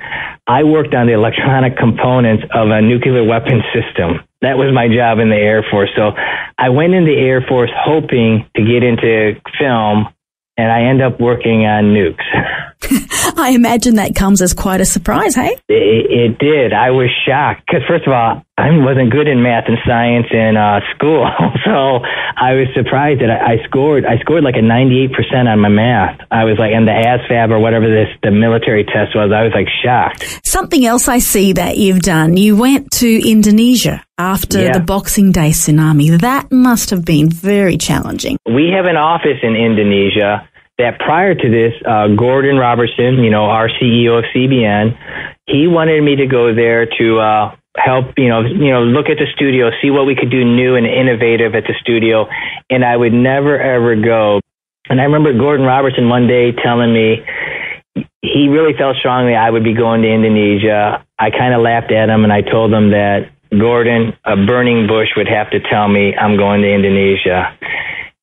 I 0.48 0.64
worked 0.64 0.94
on 0.94 1.08
the 1.08 1.14
electronic 1.14 1.76
components 1.76 2.44
of 2.56 2.70
a 2.72 2.82
nuclear 2.82 3.24
weapon 3.24 3.62
system. 3.76 4.24
That 4.42 4.58
was 4.58 4.74
my 4.74 4.88
job 4.88 5.20
in 5.20 5.30
the 5.30 5.36
Air 5.36 5.66
Force. 5.70 5.90
So 5.96 6.14
I 6.58 6.70
went 6.70 6.94
in 6.94 7.06
the 7.06 7.16
Air 7.16 7.42
Force 7.42 7.72
hoping 7.76 8.50
to 8.56 8.64
get 8.64 8.84
into 8.84 9.40
film, 9.60 10.08
and 10.58 10.72
I 10.72 10.84
end 10.84 11.02
up 11.02 11.20
working 11.20 11.66
on 11.66 11.94
nukes. 11.94 12.24
I 13.38 13.52
imagine 13.56 13.96
that 13.96 14.16
comes 14.16 14.42
as 14.42 14.54
quite 14.54 14.82
a 14.82 14.86
surprise, 14.86 15.36
hey? 15.36 15.58
It, 15.68 16.36
it 16.36 16.40
did. 16.40 16.74
I 16.74 16.92
was 16.92 17.10
shocked 17.28 17.64
because, 17.68 17.82
first 17.88 18.08
of 18.08 18.14
all, 18.14 18.42
I 18.58 18.72
wasn't 18.78 19.12
good 19.12 19.28
in 19.28 19.42
math 19.44 19.66
and 19.68 19.78
science 19.86 20.28
in 20.32 20.58
uh, 20.58 20.80
school, 20.96 21.24
so 21.66 22.00
I 22.36 22.54
was 22.56 22.68
surprised 22.76 23.22
that 23.22 23.30
I, 23.30 23.54
I 23.54 23.64
scored. 23.66 24.06
I 24.06 24.18
scored 24.20 24.44
like 24.44 24.56
a 24.58 24.62
ninety-eight 24.62 25.14
percent 25.14 25.48
on 25.48 25.60
my 25.60 25.70
math. 25.70 26.20
I 26.32 26.44
was 26.46 26.58
like, 26.58 26.72
and 26.74 26.88
the 26.88 26.92
ASVAB 26.92 27.52
or 27.52 27.60
whatever 27.60 27.88
this 27.88 28.08
the 28.24 28.32
military 28.32 28.84
test 28.84 29.16
was. 29.16 29.32
I 29.34 29.44
was 29.44 29.52
like 29.54 29.68
shocked. 29.84 30.42
Something 30.46 30.86
else 30.86 31.08
I 31.08 31.20
see 31.20 31.54
that 31.54 31.78
you've 31.78 32.02
done. 32.02 32.36
You 32.38 32.56
went 32.56 32.92
to 33.00 33.30
Indonesia 33.30 34.04
after 34.18 34.62
Yeah. 34.62 34.74
the 34.74 34.82
Boxing 34.84 35.32
Day 35.32 35.50
tsunami. 35.52 36.20
That 36.20 36.52
must 36.52 36.90
have 36.90 37.06
been 37.06 37.30
very 37.30 37.78
challenging. 37.78 38.38
We 38.46 38.72
have 38.76 38.86
an 38.86 38.98
office 38.98 39.40
in 39.44 39.56
Indonesia 39.56 40.48
that 40.80 40.98
prior 41.00 41.36
to 41.36 41.50
this, 41.50 41.74
uh, 41.86 42.08
Gordon 42.08 42.58
Robertson, 42.58 43.24
you 43.24 43.30
know, 43.30 43.46
our 43.46 43.70
CEO 43.70 44.20
of 44.20 44.26
CBN, 44.34 44.98
he 45.46 45.68
wanted 45.68 46.02
me 46.02 46.16
to 46.16 46.26
go 46.26 46.56
there 46.56 46.86
to 46.86 47.20
uh, 47.20 47.56
help, 47.78 48.18
you 48.18 48.30
know, 48.30 48.42
you 48.42 48.72
know, 48.72 48.84
look 48.84 49.08
at 49.08 49.18
the 49.18 49.28
studio, 49.36 49.70
see 49.82 49.92
what 49.92 50.06
we 50.06 50.16
could 50.16 50.32
do 50.32 50.44
new 50.44 50.76
and 50.76 50.88
innovative 50.88 51.54
at 51.54 51.64
the 51.64 51.76
studio. 51.80 52.28
And 52.70 52.84
I 52.84 52.96
would 52.96 53.14
never 53.14 53.60
ever 53.60 53.96
go. 53.96 54.40
And 54.90 55.00
I 55.00 55.04
remember 55.04 55.34
Gordon 55.34 55.66
Robertson 55.66 56.10
one 56.10 56.28
day 56.28 56.52
telling 56.52 56.94
me 56.94 57.24
he 58.22 58.48
really 58.48 58.74
felt 58.78 58.98
strongly 58.98 59.36
I 59.36 59.50
would 59.50 59.64
be 59.64 59.74
going 59.74 60.02
to 60.02 60.10
Indonesia. 60.10 61.06
I 61.18 61.30
kind 61.30 61.54
of 61.54 61.62
laughed 61.62 61.92
at 61.92 62.10
him 62.10 62.24
and 62.24 62.34
I 62.34 62.42
told 62.42 62.74
him 62.74 62.92
that 62.92 63.32
Gordon, 63.52 64.14
a 64.24 64.36
burning 64.46 64.88
bush 64.88 65.10
would 65.18 65.28
have 65.28 65.52
to 65.52 65.60
tell 65.60 65.88
me 65.88 66.16
I'm 66.16 66.38
going 66.38 66.62
to 66.62 66.74
Indonesia. 66.74 67.58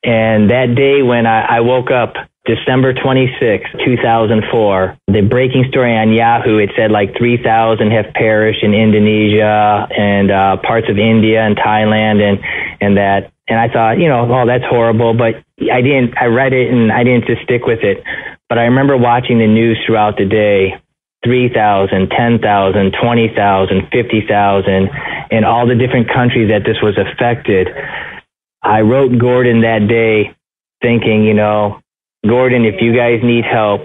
And 0.02 0.50
that 0.50 0.74
day 0.76 1.02
when 1.02 1.26
I, 1.26 1.58
I 1.58 1.60
woke 1.60 1.90
up, 1.90 2.14
December 2.46 2.94
26, 2.94 3.70
2004, 3.84 4.98
the 5.08 5.20
breaking 5.22 5.64
story 5.68 5.96
on 5.96 6.12
Yahoo, 6.12 6.58
it 6.58 6.70
said 6.76 6.90
like 6.92 7.16
3,000 7.18 7.90
have 7.90 8.14
perished 8.14 8.62
in 8.62 8.72
Indonesia 8.72 9.88
and 9.90 10.30
uh, 10.30 10.56
parts 10.58 10.88
of 10.88 10.96
India 10.98 11.42
and 11.42 11.56
Thailand 11.56 12.22
and, 12.22 12.38
and 12.80 12.96
that. 12.96 13.32
And 13.48 13.58
I 13.58 13.68
thought, 13.68 13.98
you 13.98 14.08
know, 14.08 14.30
oh, 14.32 14.46
that's 14.46 14.64
horrible. 14.64 15.14
But 15.14 15.42
I 15.60 15.82
didn't, 15.82 16.16
I 16.16 16.26
read 16.26 16.52
it 16.52 16.72
and 16.72 16.92
I 16.92 17.02
didn't 17.02 17.26
just 17.26 17.42
stick 17.42 17.66
with 17.66 17.80
it. 17.82 18.02
But 18.48 18.58
I 18.58 18.64
remember 18.64 18.96
watching 18.96 19.38
the 19.38 19.46
news 19.46 19.78
throughout 19.84 20.16
the 20.16 20.26
day 20.26 20.80
3,000, 21.24 22.10
10,000, 22.10 22.94
20,000, 23.02 23.88
50,000, 23.90 24.90
and 25.32 25.44
all 25.44 25.66
the 25.66 25.74
different 25.74 26.08
countries 26.12 26.50
that 26.50 26.62
this 26.64 26.76
was 26.80 26.96
affected. 26.96 27.68
I 28.62 28.82
wrote 28.82 29.18
Gordon 29.18 29.62
that 29.62 29.88
day 29.88 30.36
thinking, 30.80 31.24
you 31.24 31.34
know, 31.34 31.80
Gordon, 32.28 32.64
if 32.64 32.80
you 32.80 32.94
guys 32.94 33.20
need 33.22 33.44
help, 33.44 33.82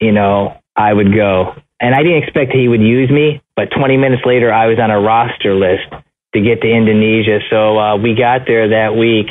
you 0.00 0.12
know, 0.12 0.60
I 0.76 0.92
would 0.92 1.14
go. 1.14 1.54
And 1.80 1.94
I 1.94 2.02
didn't 2.02 2.22
expect 2.24 2.52
he 2.52 2.68
would 2.68 2.80
use 2.80 3.10
me, 3.10 3.42
but 3.56 3.68
20 3.76 3.96
minutes 3.96 4.22
later, 4.24 4.52
I 4.52 4.66
was 4.66 4.78
on 4.78 4.90
a 4.90 5.00
roster 5.00 5.54
list 5.54 5.88
to 6.34 6.40
get 6.40 6.62
to 6.62 6.68
Indonesia. 6.68 7.40
So 7.50 7.78
uh, 7.78 7.96
we 7.96 8.14
got 8.14 8.46
there 8.46 8.68
that 8.70 8.96
week 8.96 9.28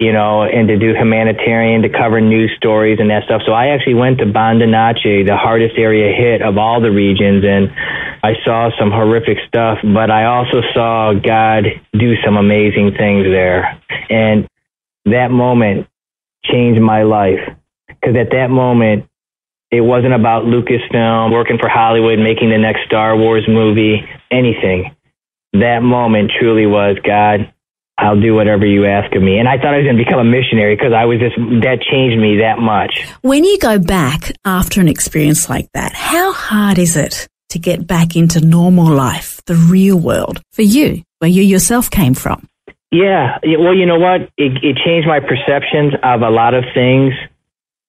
you 0.00 0.14
know, 0.14 0.44
and 0.44 0.66
to 0.66 0.78
do 0.78 0.94
humanitarian, 0.94 1.82
to 1.82 1.90
cover 1.90 2.22
news 2.22 2.50
stories 2.56 2.98
and 2.98 3.10
that 3.10 3.24
stuff. 3.24 3.42
So 3.44 3.52
I 3.52 3.68
actually 3.68 3.94
went 3.94 4.16
to 4.18 4.26
Banda 4.26 4.64
Aceh, 4.64 5.26
the 5.26 5.36
hardest 5.36 5.74
area 5.76 6.10
hit 6.16 6.40
of 6.40 6.56
all 6.56 6.80
the 6.80 6.90
regions, 6.90 7.44
and 7.44 7.68
I 8.24 8.32
saw 8.42 8.70
some 8.78 8.90
horrific 8.90 9.36
stuff, 9.46 9.76
but 9.84 10.10
I 10.10 10.24
also 10.24 10.62
saw 10.72 11.12
God 11.12 11.64
do 11.92 12.14
some 12.24 12.38
amazing 12.38 12.92
things 12.96 13.26
there. 13.26 13.78
And 14.08 14.48
that 15.04 15.30
moment 15.30 15.86
changed 16.44 16.80
my 16.80 17.02
life. 17.02 17.49
Because 18.00 18.16
at 18.16 18.30
that 18.30 18.48
moment, 18.50 19.06
it 19.70 19.82
wasn't 19.82 20.14
about 20.14 20.44
Lucasfilm, 20.44 21.32
working 21.32 21.58
for 21.58 21.68
Hollywood, 21.68 22.18
making 22.18 22.50
the 22.50 22.58
next 22.58 22.84
Star 22.86 23.16
Wars 23.16 23.44
movie, 23.46 24.02
anything. 24.30 24.94
That 25.52 25.80
moment 25.82 26.32
truly 26.38 26.66
was 26.66 26.96
God, 27.04 27.52
I'll 27.98 28.20
do 28.20 28.34
whatever 28.34 28.64
you 28.64 28.86
ask 28.86 29.14
of 29.14 29.22
me. 29.22 29.38
And 29.38 29.46
I 29.46 29.58
thought 29.58 29.74
I 29.74 29.78
was 29.78 29.84
going 29.84 29.98
to 29.98 30.04
become 30.04 30.20
a 30.20 30.24
missionary 30.24 30.74
because 30.74 30.92
I 30.92 31.04
was 31.04 31.18
just, 31.20 31.36
that 31.36 31.82
changed 31.82 32.18
me 32.18 32.38
that 32.38 32.58
much. 32.58 33.06
When 33.20 33.44
you 33.44 33.58
go 33.58 33.78
back 33.78 34.32
after 34.44 34.80
an 34.80 34.88
experience 34.88 35.48
like 35.48 35.70
that, 35.74 35.92
how 35.92 36.32
hard 36.32 36.78
is 36.78 36.96
it 36.96 37.28
to 37.50 37.58
get 37.58 37.86
back 37.86 38.16
into 38.16 38.40
normal 38.40 38.92
life, 38.92 39.42
the 39.44 39.54
real 39.54 39.98
world 39.98 40.40
for 40.52 40.62
you, 40.62 41.02
where 41.18 41.30
you 41.30 41.42
yourself 41.42 41.90
came 41.90 42.14
from? 42.14 42.48
Yeah. 42.90 43.38
Well, 43.44 43.74
you 43.74 43.86
know 43.86 43.98
what? 43.98 44.22
It, 44.36 44.64
it 44.64 44.78
changed 44.84 45.06
my 45.06 45.20
perceptions 45.20 45.92
of 46.02 46.22
a 46.22 46.30
lot 46.30 46.54
of 46.54 46.64
things. 46.74 47.12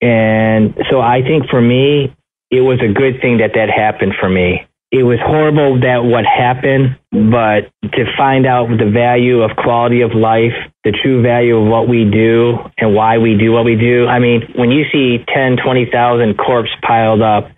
And 0.01 0.75
so 0.89 0.99
I 0.99 1.21
think 1.21 1.49
for 1.49 1.61
me, 1.61 2.15
it 2.49 2.61
was 2.61 2.79
a 2.81 2.91
good 2.91 3.21
thing 3.21 3.37
that 3.37 3.51
that 3.55 3.69
happened 3.69 4.13
for 4.19 4.29
me 4.29 4.67
it 4.91 5.03
was 5.03 5.19
horrible 5.23 5.79
that 5.79 6.03
what 6.03 6.25
happened, 6.25 6.97
but 7.11 7.71
to 7.95 8.03
find 8.17 8.45
out 8.45 8.67
the 8.67 8.91
value 8.91 9.41
of 9.41 9.55
quality 9.55 10.01
of 10.01 10.13
life, 10.13 10.51
the 10.83 10.91
true 10.91 11.21
value 11.21 11.55
of 11.55 11.65
what 11.65 11.87
we 11.87 12.03
do 12.03 12.57
and 12.77 12.93
why 12.93 13.17
we 13.17 13.37
do 13.37 13.53
what 13.53 13.63
we 13.63 13.77
do. 13.77 14.05
I 14.05 14.19
mean, 14.19 14.51
when 14.53 14.69
you 14.69 14.83
see 14.91 15.23
10, 15.33 15.59
20,000 15.63 16.37
corpses 16.37 16.75
piled 16.81 17.21
up 17.21 17.49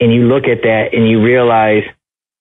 and 0.00 0.12
you 0.12 0.26
look 0.26 0.48
at 0.48 0.62
that 0.62 0.88
and 0.92 1.08
you 1.08 1.22
realize, 1.22 1.84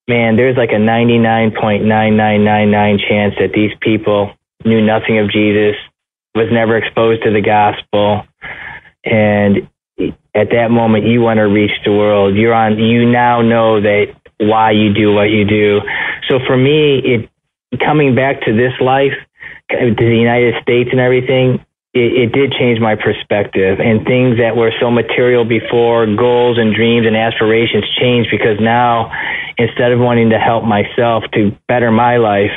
man, 0.08 0.36
there's 0.36 0.58
like 0.58 0.72
a 0.72 0.82
99.9999 0.82 3.08
chance 3.08 3.36
that 3.40 3.52
these 3.54 3.74
people 3.82 4.34
knew 4.66 4.84
nothing 4.84 5.20
of 5.20 5.30
Jesus, 5.30 5.76
was 6.34 6.50
never 6.52 6.76
exposed 6.78 7.22
to 7.22 7.30
the 7.30 7.42
gospel. 7.42 8.26
And 9.04 9.70
at 10.36 10.50
that 10.52 10.70
moment 10.72 11.06
you 11.06 11.22
want 11.22 11.38
to 11.38 11.44
reach 11.44 11.72
the 11.86 11.92
world. 11.92 12.36
You're 12.36 12.54
on 12.54 12.80
you 12.80 13.10
now 13.10 13.42
know 13.42 13.82
that 13.82 14.16
why 14.40 14.72
you 14.72 14.94
do 14.94 15.14
what 15.14 15.30
you 15.30 15.46
do. 15.46 15.82
So 16.30 16.40
for 16.46 16.58
me, 16.58 17.00
it 17.00 17.30
coming 17.80 18.16
back 18.16 18.42
to 18.42 18.54
this 18.54 18.74
life, 18.80 19.14
to 19.70 19.96
the 19.96 20.18
United 20.18 20.62
States 20.62 20.90
and 20.92 21.00
everything, 21.00 21.66
it, 21.94 22.14
it, 22.14 22.32
did 22.32 22.52
change 22.54 22.80
my 22.80 22.96
perspective 22.96 23.80
and 23.80 24.06
things 24.06 24.38
that 24.38 24.56
were 24.56 24.72
so 24.82 24.90
material 24.90 25.46
before 25.46 26.06
goals 26.08 26.58
and 26.58 26.74
dreams 26.74 27.06
and 27.06 27.16
aspirations 27.16 27.86
changed 28.00 28.30
because 28.32 28.58
now 28.60 29.12
instead 29.58 29.92
of 29.92 30.00
wanting 30.00 30.32
to 30.32 30.40
help 30.40 30.64
myself 30.64 31.24
to 31.34 31.56
better 31.68 31.92
my 31.92 32.18
life 32.18 32.52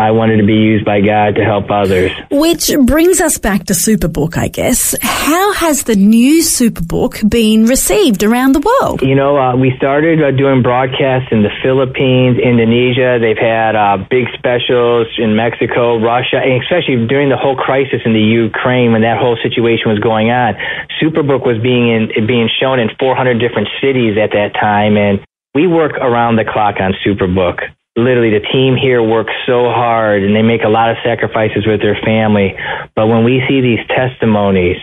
I 0.00 0.12
wanted 0.12 0.38
to 0.38 0.46
be 0.46 0.54
used 0.54 0.86
by 0.86 1.02
God 1.02 1.34
to 1.34 1.44
help 1.44 1.70
others. 1.70 2.10
Which 2.30 2.72
brings 2.86 3.20
us 3.20 3.36
back 3.36 3.66
to 3.66 3.74
Superbook, 3.74 4.38
I 4.38 4.48
guess. 4.48 4.96
How 5.02 5.52
has 5.52 5.84
the 5.84 5.94
new 5.94 6.40
Superbook 6.40 7.28
been 7.28 7.66
received 7.66 8.22
around 8.22 8.52
the 8.52 8.60
world? 8.60 9.02
You 9.02 9.14
know, 9.14 9.36
uh, 9.36 9.56
we 9.56 9.76
started 9.76 10.22
uh, 10.22 10.30
doing 10.30 10.62
broadcasts 10.62 11.28
in 11.30 11.42
the 11.42 11.52
Philippines, 11.62 12.38
Indonesia. 12.40 13.18
They've 13.20 13.36
had 13.36 13.76
uh, 13.76 13.98
big 14.08 14.24
specials 14.38 15.06
in 15.18 15.36
Mexico, 15.36 16.00
Russia, 16.00 16.40
and 16.40 16.62
especially 16.64 17.06
during 17.06 17.28
the 17.28 17.36
whole 17.36 17.56
crisis 17.56 18.00
in 18.06 18.14
the 18.14 18.24
Ukraine 18.24 18.92
when 18.92 19.02
that 19.02 19.18
whole 19.20 19.36
situation 19.42 19.92
was 19.92 19.98
going 19.98 20.30
on. 20.30 20.54
Superbook 20.96 21.44
was 21.44 21.60
being 21.60 21.92
in, 21.92 22.26
being 22.26 22.48
shown 22.48 22.80
in 22.80 22.88
400 22.98 23.38
different 23.38 23.68
cities 23.82 24.16
at 24.16 24.32
that 24.32 24.56
time, 24.56 24.96
and 24.96 25.20
we 25.54 25.66
work 25.66 25.92
around 26.00 26.36
the 26.36 26.44
clock 26.48 26.80
on 26.80 26.94
Superbook 27.04 27.68
literally 28.00 28.30
the 28.30 28.44
team 28.52 28.76
here 28.76 29.02
works 29.02 29.32
so 29.46 29.70
hard 29.70 30.22
and 30.22 30.34
they 30.34 30.42
make 30.42 30.62
a 30.64 30.68
lot 30.68 30.90
of 30.90 30.96
sacrifices 31.04 31.66
with 31.66 31.80
their 31.80 31.98
family. 32.04 32.56
But 32.96 33.06
when 33.06 33.24
we 33.24 33.42
see 33.48 33.60
these 33.60 33.84
testimonies, 33.88 34.76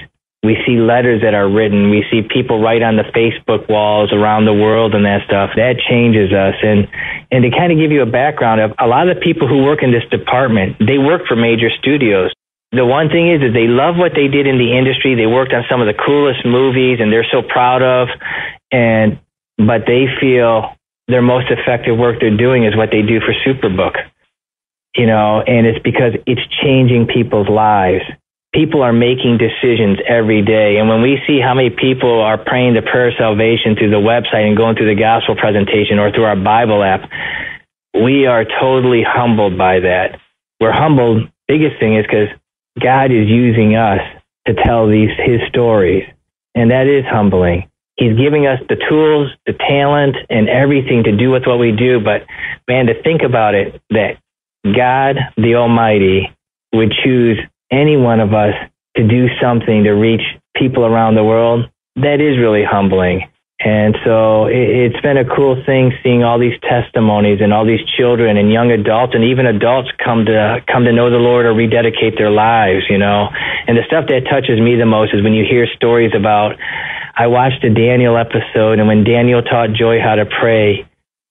we 0.43 0.55
see 0.65 0.77
letters 0.77 1.21
that 1.23 1.33
are 1.33 1.49
written, 1.49 1.89
we 1.89 2.05
see 2.09 2.21
people 2.21 2.61
write 2.61 2.81
on 2.81 2.95
the 2.95 3.03
Facebook 3.11 3.67
walls 3.67 4.13
around 4.13 4.45
the 4.45 4.53
world 4.53 4.95
and 4.95 5.03
that 5.05 5.25
stuff. 5.25 5.51
That 5.57 5.81
changes 5.89 6.31
us. 6.31 6.55
And 6.61 6.87
and 7.31 7.43
to 7.43 7.49
kind 7.51 7.73
of 7.73 7.77
give 7.77 7.91
you 7.91 8.01
a 8.01 8.09
background 8.09 8.61
of 8.61 8.71
a 8.79 8.87
lot 8.87 9.09
of 9.09 9.17
the 9.17 9.21
people 9.21 9.47
who 9.47 9.63
work 9.65 9.83
in 9.83 9.91
this 9.91 10.05
department, 10.09 10.77
they 10.79 10.97
work 10.97 11.27
for 11.27 11.35
major 11.35 11.69
studios. 11.81 12.31
The 12.71 12.85
one 12.85 13.09
thing 13.09 13.33
is 13.33 13.41
that 13.41 13.51
they 13.51 13.67
love 13.67 13.97
what 13.97 14.13
they 14.13 14.27
did 14.27 14.45
in 14.45 14.57
the 14.57 14.77
industry. 14.77 15.15
They 15.15 15.25
worked 15.25 15.53
on 15.53 15.65
some 15.69 15.81
of 15.81 15.87
the 15.87 15.97
coolest 15.97 16.45
movies 16.45 16.99
and 17.01 17.11
they're 17.11 17.27
so 17.31 17.41
proud 17.41 17.81
of 17.81 18.07
and 18.71 19.19
but 19.57 19.89
they 19.89 20.05
feel 20.21 20.76
their 21.07 21.21
most 21.21 21.47
effective 21.49 21.97
work 21.97 22.19
they're 22.19 22.35
doing 22.35 22.65
is 22.65 22.75
what 22.75 22.89
they 22.91 23.01
do 23.01 23.19
for 23.19 23.33
Superbook. 23.45 23.95
You 24.95 25.05
know, 25.05 25.41
and 25.41 25.67
it's 25.67 25.79
because 25.83 26.13
it's 26.25 26.41
changing 26.61 27.07
people's 27.07 27.49
lives. 27.49 28.03
People 28.53 28.81
are 28.81 28.93
making 28.93 29.37
decisions 29.37 29.99
every 30.07 30.41
day. 30.41 30.77
And 30.77 30.89
when 30.89 31.01
we 31.01 31.19
see 31.27 31.39
how 31.39 31.53
many 31.53 31.69
people 31.69 32.21
are 32.21 32.37
praying 32.37 32.73
the 32.73 32.81
prayer 32.81 33.09
of 33.09 33.13
salvation 33.17 33.75
through 33.75 33.91
the 33.91 33.97
website 34.01 34.47
and 34.47 34.57
going 34.57 34.75
through 34.75 34.93
the 34.93 34.99
gospel 34.99 35.35
presentation 35.35 35.99
or 35.99 36.11
through 36.11 36.23
our 36.23 36.35
Bible 36.35 36.83
app, 36.83 37.09
we 37.93 38.25
are 38.25 38.45
totally 38.45 39.03
humbled 39.03 39.57
by 39.57 39.81
that. 39.81 40.19
We're 40.59 40.71
humbled. 40.71 41.29
Biggest 41.47 41.79
thing 41.79 41.95
is 41.97 42.05
because 42.05 42.29
God 42.81 43.11
is 43.11 43.27
using 43.27 43.75
us 43.75 44.01
to 44.47 44.53
tell 44.53 44.87
these 44.87 45.11
his 45.17 45.41
stories. 45.49 46.03
And 46.55 46.71
that 46.71 46.87
is 46.87 47.05
humbling. 47.05 47.69
He's 47.97 48.15
giving 48.15 48.45
us 48.45 48.59
the 48.69 48.77
tools, 48.89 49.31
the 49.45 49.53
talent, 49.53 50.15
and 50.29 50.47
everything 50.49 51.03
to 51.05 51.15
do 51.15 51.31
with 51.31 51.45
what 51.45 51.57
we 51.57 51.71
do. 51.71 51.99
But 51.99 52.25
man, 52.67 52.85
to 52.87 53.01
think 53.01 53.21
about 53.23 53.55
it, 53.55 53.81
that 53.89 54.17
God, 54.63 55.17
the 55.35 55.55
Almighty, 55.55 56.31
would 56.73 56.93
choose 57.03 57.39
any 57.71 57.97
one 57.97 58.19
of 58.19 58.33
us 58.33 58.53
to 58.95 59.07
do 59.07 59.27
something 59.41 59.83
to 59.83 59.91
reach 59.91 60.21
people 60.55 60.85
around 60.85 61.15
the 61.15 61.23
world, 61.23 61.69
that 61.95 62.21
is 62.21 62.37
really 62.37 62.63
humbling. 62.63 63.29
And 63.59 63.97
so 64.05 64.45
it, 64.45 64.93
has 64.93 65.01
been 65.01 65.17
a 65.17 65.25
cool 65.25 65.57
thing 65.65 65.91
seeing 66.03 66.23
all 66.23 66.37
these 66.37 66.59
testimonies 66.61 67.39
and 67.41 67.51
all 67.51 67.65
these 67.65 67.81
children 67.97 68.37
and 68.37 68.51
young 68.51 68.71
adults 68.71 69.15
and 69.15 69.23
even 69.23 69.47
adults 69.47 69.89
come 69.97 70.25
to 70.25 70.61
come 70.67 70.85
to 70.85 70.93
know 70.93 71.09
the 71.09 71.17
Lord 71.17 71.47
or 71.47 71.53
rededicate 71.53 72.17
their 72.17 72.29
lives, 72.29 72.85
you 72.87 72.99
know. 72.99 73.29
And 73.65 73.75
the 73.75 73.81
stuff 73.87 74.05
that 74.09 74.29
touches 74.29 74.61
me 74.61 74.75
the 74.75 74.85
most 74.85 75.13
is 75.13 75.23
when 75.23 75.33
you 75.33 75.43
hear 75.43 75.65
stories 75.75 76.11
about 76.15 76.55
I 77.19 77.27
watched 77.27 77.63
a 77.63 77.69
Daniel 77.73 78.15
episode, 78.17 78.79
and 78.79 78.87
when 78.87 79.03
Daniel 79.03 79.41
taught 79.41 79.73
Joy 79.73 79.99
how 79.99 80.15
to 80.15 80.25
pray, 80.25 80.87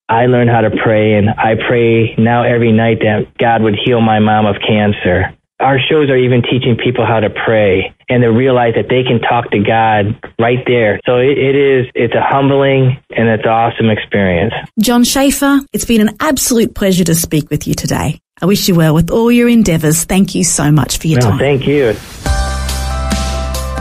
I 0.08 0.26
learned 0.26 0.50
how 0.50 0.62
to 0.62 0.70
pray, 0.70 1.14
and 1.14 1.30
I 1.30 1.54
pray 1.54 2.14
now 2.16 2.42
every 2.42 2.72
night 2.72 2.98
that 3.00 3.36
God 3.38 3.62
would 3.62 3.76
heal 3.84 4.00
my 4.00 4.18
mom 4.18 4.46
of 4.46 4.56
cancer. 4.66 5.32
our 5.58 5.78
shows 5.80 6.10
are 6.10 6.16
even 6.16 6.42
teaching 6.42 6.76
people 6.76 7.06
how 7.06 7.18
to 7.20 7.30
pray 7.30 7.94
and 8.10 8.22
to 8.22 8.28
realize 8.28 8.74
that 8.74 8.88
they 8.90 9.02
can 9.02 9.20
talk 9.20 9.50
to 9.52 9.58
God 9.58 10.14
right 10.38 10.62
there. 10.66 11.00
So 11.06 11.16
it, 11.18 11.38
it 11.38 11.56
is, 11.56 11.86
it's 11.94 12.14
a 12.14 12.20
humbling 12.20 12.98
and 13.16 13.26
it's 13.28 13.44
an 13.44 13.48
awesome 13.50 13.88
experience. 13.88 14.52
John 14.78 15.02
Schafer, 15.02 15.64
it's 15.72 15.86
been 15.86 16.02
an 16.06 16.14
absolute 16.20 16.74
pleasure 16.74 17.04
to 17.04 17.14
speak 17.14 17.48
with 17.48 17.66
you 17.66 17.72
today. 17.74 18.20
I 18.42 18.44
wish 18.44 18.68
you 18.68 18.74
well 18.74 18.92
with 18.94 19.10
all 19.10 19.32
your 19.32 19.48
endeavours. 19.48 20.04
Thank 20.04 20.34
you 20.34 20.44
so 20.44 20.70
much 20.70 20.98
for 20.98 21.06
your 21.06 21.20
No, 21.20 21.30
time. 21.30 21.38
thank 21.38 21.66
you. 21.66 21.94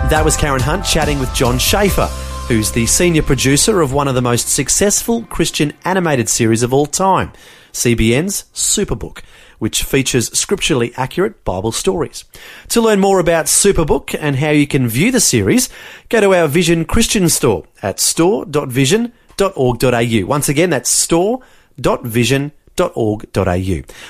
That 0.09 0.23
was 0.23 0.37
Karen 0.37 0.61
Hunt 0.61 0.85
chatting 0.85 1.19
with 1.19 1.33
John 1.33 1.57
Schafer, 1.57 2.07
who's 2.47 2.71
the 2.71 2.85
senior 2.85 3.23
producer 3.23 3.81
of 3.81 3.91
one 3.91 4.07
of 4.07 4.13
the 4.13 4.21
most 4.21 4.47
successful 4.47 5.23
Christian 5.23 5.73
animated 5.83 6.29
series 6.29 6.61
of 6.61 6.71
all 6.71 6.85
time, 6.85 7.33
CBN's 7.73 8.45
Superbook, 8.53 9.23
which 9.57 9.83
features 9.83 10.31
scripturally 10.37 10.93
accurate 10.95 11.43
Bible 11.43 11.71
stories. 11.71 12.23
To 12.69 12.81
learn 12.81 12.99
more 12.99 13.19
about 13.19 13.47
Superbook 13.47 14.15
and 14.17 14.35
how 14.35 14.51
you 14.51 14.67
can 14.67 14.87
view 14.87 15.11
the 15.11 15.19
series, 15.19 15.69
go 16.09 16.21
to 16.21 16.35
our 16.35 16.47
Vision 16.47 16.85
Christian 16.85 17.27
store 17.27 17.65
at 17.81 17.99
store.vision.org.au. 17.99 20.25
Once 20.27 20.49
again, 20.49 20.69
that's 20.69 20.89
store.vision.org.au. 20.89 22.64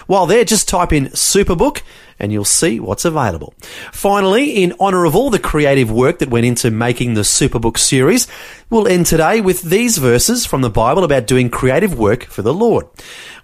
While 0.07 0.25
there, 0.25 0.43
just 0.43 0.67
type 0.67 0.91
in 0.93 1.07
Superbook 1.07 1.81
and 2.19 2.31
you'll 2.31 2.45
see 2.45 2.79
what's 2.79 3.05
available. 3.05 3.53
Finally, 3.91 4.63
in 4.63 4.73
honour 4.79 5.05
of 5.05 5.15
all 5.15 5.29
the 5.29 5.39
creative 5.39 5.91
work 5.91 6.19
that 6.19 6.29
went 6.29 6.45
into 6.45 6.71
making 6.71 7.13
the 7.13 7.21
Superbook 7.21 7.77
series, 7.77 8.27
we'll 8.69 8.87
end 8.87 9.05
today 9.05 9.41
with 9.41 9.63
these 9.63 9.97
verses 9.97 10.45
from 10.45 10.61
the 10.61 10.69
Bible 10.69 11.03
about 11.03 11.27
doing 11.27 11.49
creative 11.49 11.97
work 11.97 12.23
for 12.25 12.41
the 12.41 12.53
Lord. 12.53 12.87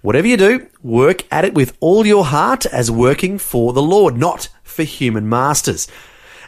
Whatever 0.00 0.26
you 0.26 0.36
do, 0.36 0.66
work 0.82 1.24
at 1.30 1.44
it 1.44 1.54
with 1.54 1.76
all 1.80 2.06
your 2.06 2.24
heart 2.24 2.66
as 2.66 2.90
working 2.90 3.38
for 3.38 3.72
the 3.72 3.82
Lord, 3.82 4.16
not 4.16 4.48
for 4.62 4.82
human 4.82 5.28
masters. 5.28 5.86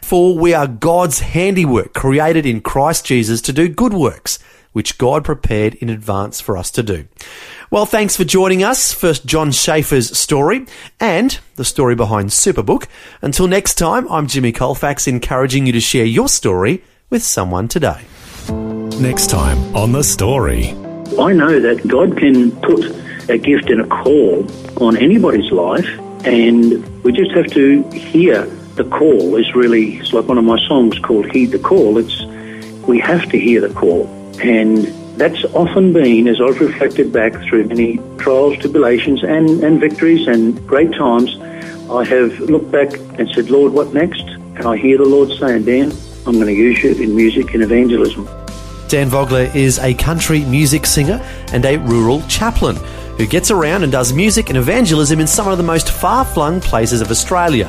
For 0.01 0.37
we 0.37 0.53
are 0.53 0.67
God's 0.67 1.19
handiwork, 1.19 1.93
created 1.93 2.45
in 2.45 2.61
Christ 2.61 3.05
Jesus 3.05 3.41
to 3.41 3.53
do 3.53 3.67
good 3.67 3.93
works, 3.93 4.39
which 4.71 4.97
God 4.97 5.23
prepared 5.23 5.75
in 5.75 5.89
advance 5.89 6.41
for 6.41 6.57
us 6.57 6.69
to 6.71 6.83
do. 6.83 7.07
Well, 7.71 7.87
thanks 7.87 8.15
for 8.15 8.23
joining 8.23 8.63
us 8.63 8.93
for 8.93 9.13
John 9.13 9.49
Schafer's 9.49 10.15
story 10.15 10.67
and 10.99 11.39
the 11.55 11.65
story 11.65 11.95
behind 11.95 12.29
Superbook. 12.29 12.87
Until 13.23 13.47
next 13.47 13.73
time, 13.75 14.07
I'm 14.11 14.27
Jimmy 14.27 14.51
Colfax, 14.51 15.07
encouraging 15.07 15.65
you 15.65 15.71
to 15.71 15.79
share 15.79 16.05
your 16.05 16.29
story 16.29 16.83
with 17.09 17.23
someone 17.23 17.67
today. 17.67 18.01
Next 18.99 19.31
time 19.31 19.57
on 19.75 19.93
The 19.93 20.03
Story. 20.03 20.69
I 21.19 21.33
know 21.33 21.59
that 21.59 21.87
God 21.87 22.15
can 22.17 22.51
put 22.61 22.85
a 23.29 23.39
gift 23.39 23.71
and 23.71 23.81
a 23.81 23.87
call 23.87 24.45
on 24.83 24.95
anybody's 24.97 25.51
life, 25.51 25.89
and 26.23 27.03
we 27.03 27.13
just 27.13 27.31
have 27.31 27.47
to 27.47 27.81
hear 27.89 28.45
the 28.75 28.83
call. 28.83 29.37
Is 29.37 29.55
really 29.55 29.97
it's 29.97 30.13
like 30.13 30.25
one 30.25 30.37
of 30.37 30.43
my 30.43 30.59
songs 30.67 30.99
called 30.99 31.31
"Heed 31.31 31.51
the 31.51 31.59
Call." 31.59 31.97
It's 31.97 32.25
we 32.87 32.99
have 32.99 33.27
to 33.29 33.39
hear 33.39 33.59
the 33.61 33.73
call, 33.73 34.05
and 34.39 34.85
that's 35.17 35.43
often 35.53 35.93
been, 35.93 36.27
as 36.27 36.41
I've 36.41 36.59
reflected 36.59 37.11
back 37.13 37.33
through 37.43 37.65
many 37.65 37.99
trials, 38.17 38.57
tribulations, 38.57 39.23
and 39.23 39.63
and 39.63 39.79
victories 39.79 40.27
and 40.27 40.65
great 40.67 40.91
times. 40.93 41.37
I 41.89 42.03
have 42.03 42.39
looked 42.41 42.71
back 42.71 42.97
and 43.17 43.29
said, 43.29 43.49
"Lord, 43.49 43.73
what 43.73 43.93
next?" 43.93 44.23
And 44.55 44.65
I 44.65 44.77
hear 44.77 44.97
the 44.97 45.05
Lord 45.05 45.29
saying, 45.39 45.63
"Dan, 45.65 45.91
I'm 46.25 46.35
going 46.35 46.47
to 46.47 46.53
use 46.53 46.83
you 46.83 46.91
in 46.91 47.15
music 47.15 47.53
and 47.53 47.63
evangelism." 47.63 48.27
Dan 48.87 49.09
Vogler 49.09 49.49
is 49.55 49.79
a 49.79 49.93
country 49.95 50.41
music 50.45 50.85
singer 50.85 51.19
and 51.51 51.65
a 51.65 51.77
rural 51.77 52.21
chaplain 52.27 52.77
who 53.17 53.25
gets 53.25 53.49
around 53.49 53.83
and 53.83 53.91
does 53.91 54.13
music 54.13 54.49
and 54.49 54.57
evangelism 54.57 55.19
in 55.19 55.27
some 55.27 55.47
of 55.47 55.57
the 55.57 55.63
most 55.63 55.89
far 55.89 56.25
flung 56.25 56.59
places 56.59 57.01
of 57.01 57.09
Australia. 57.09 57.67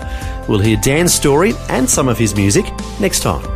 We'll 0.49 0.59
hear 0.59 0.77
Dan's 0.77 1.15
story 1.15 1.55
and 1.69 1.89
some 1.89 2.09
of 2.09 2.19
his 2.19 2.35
music 2.35 2.67
next 3.01 3.21
time. 3.21 3.56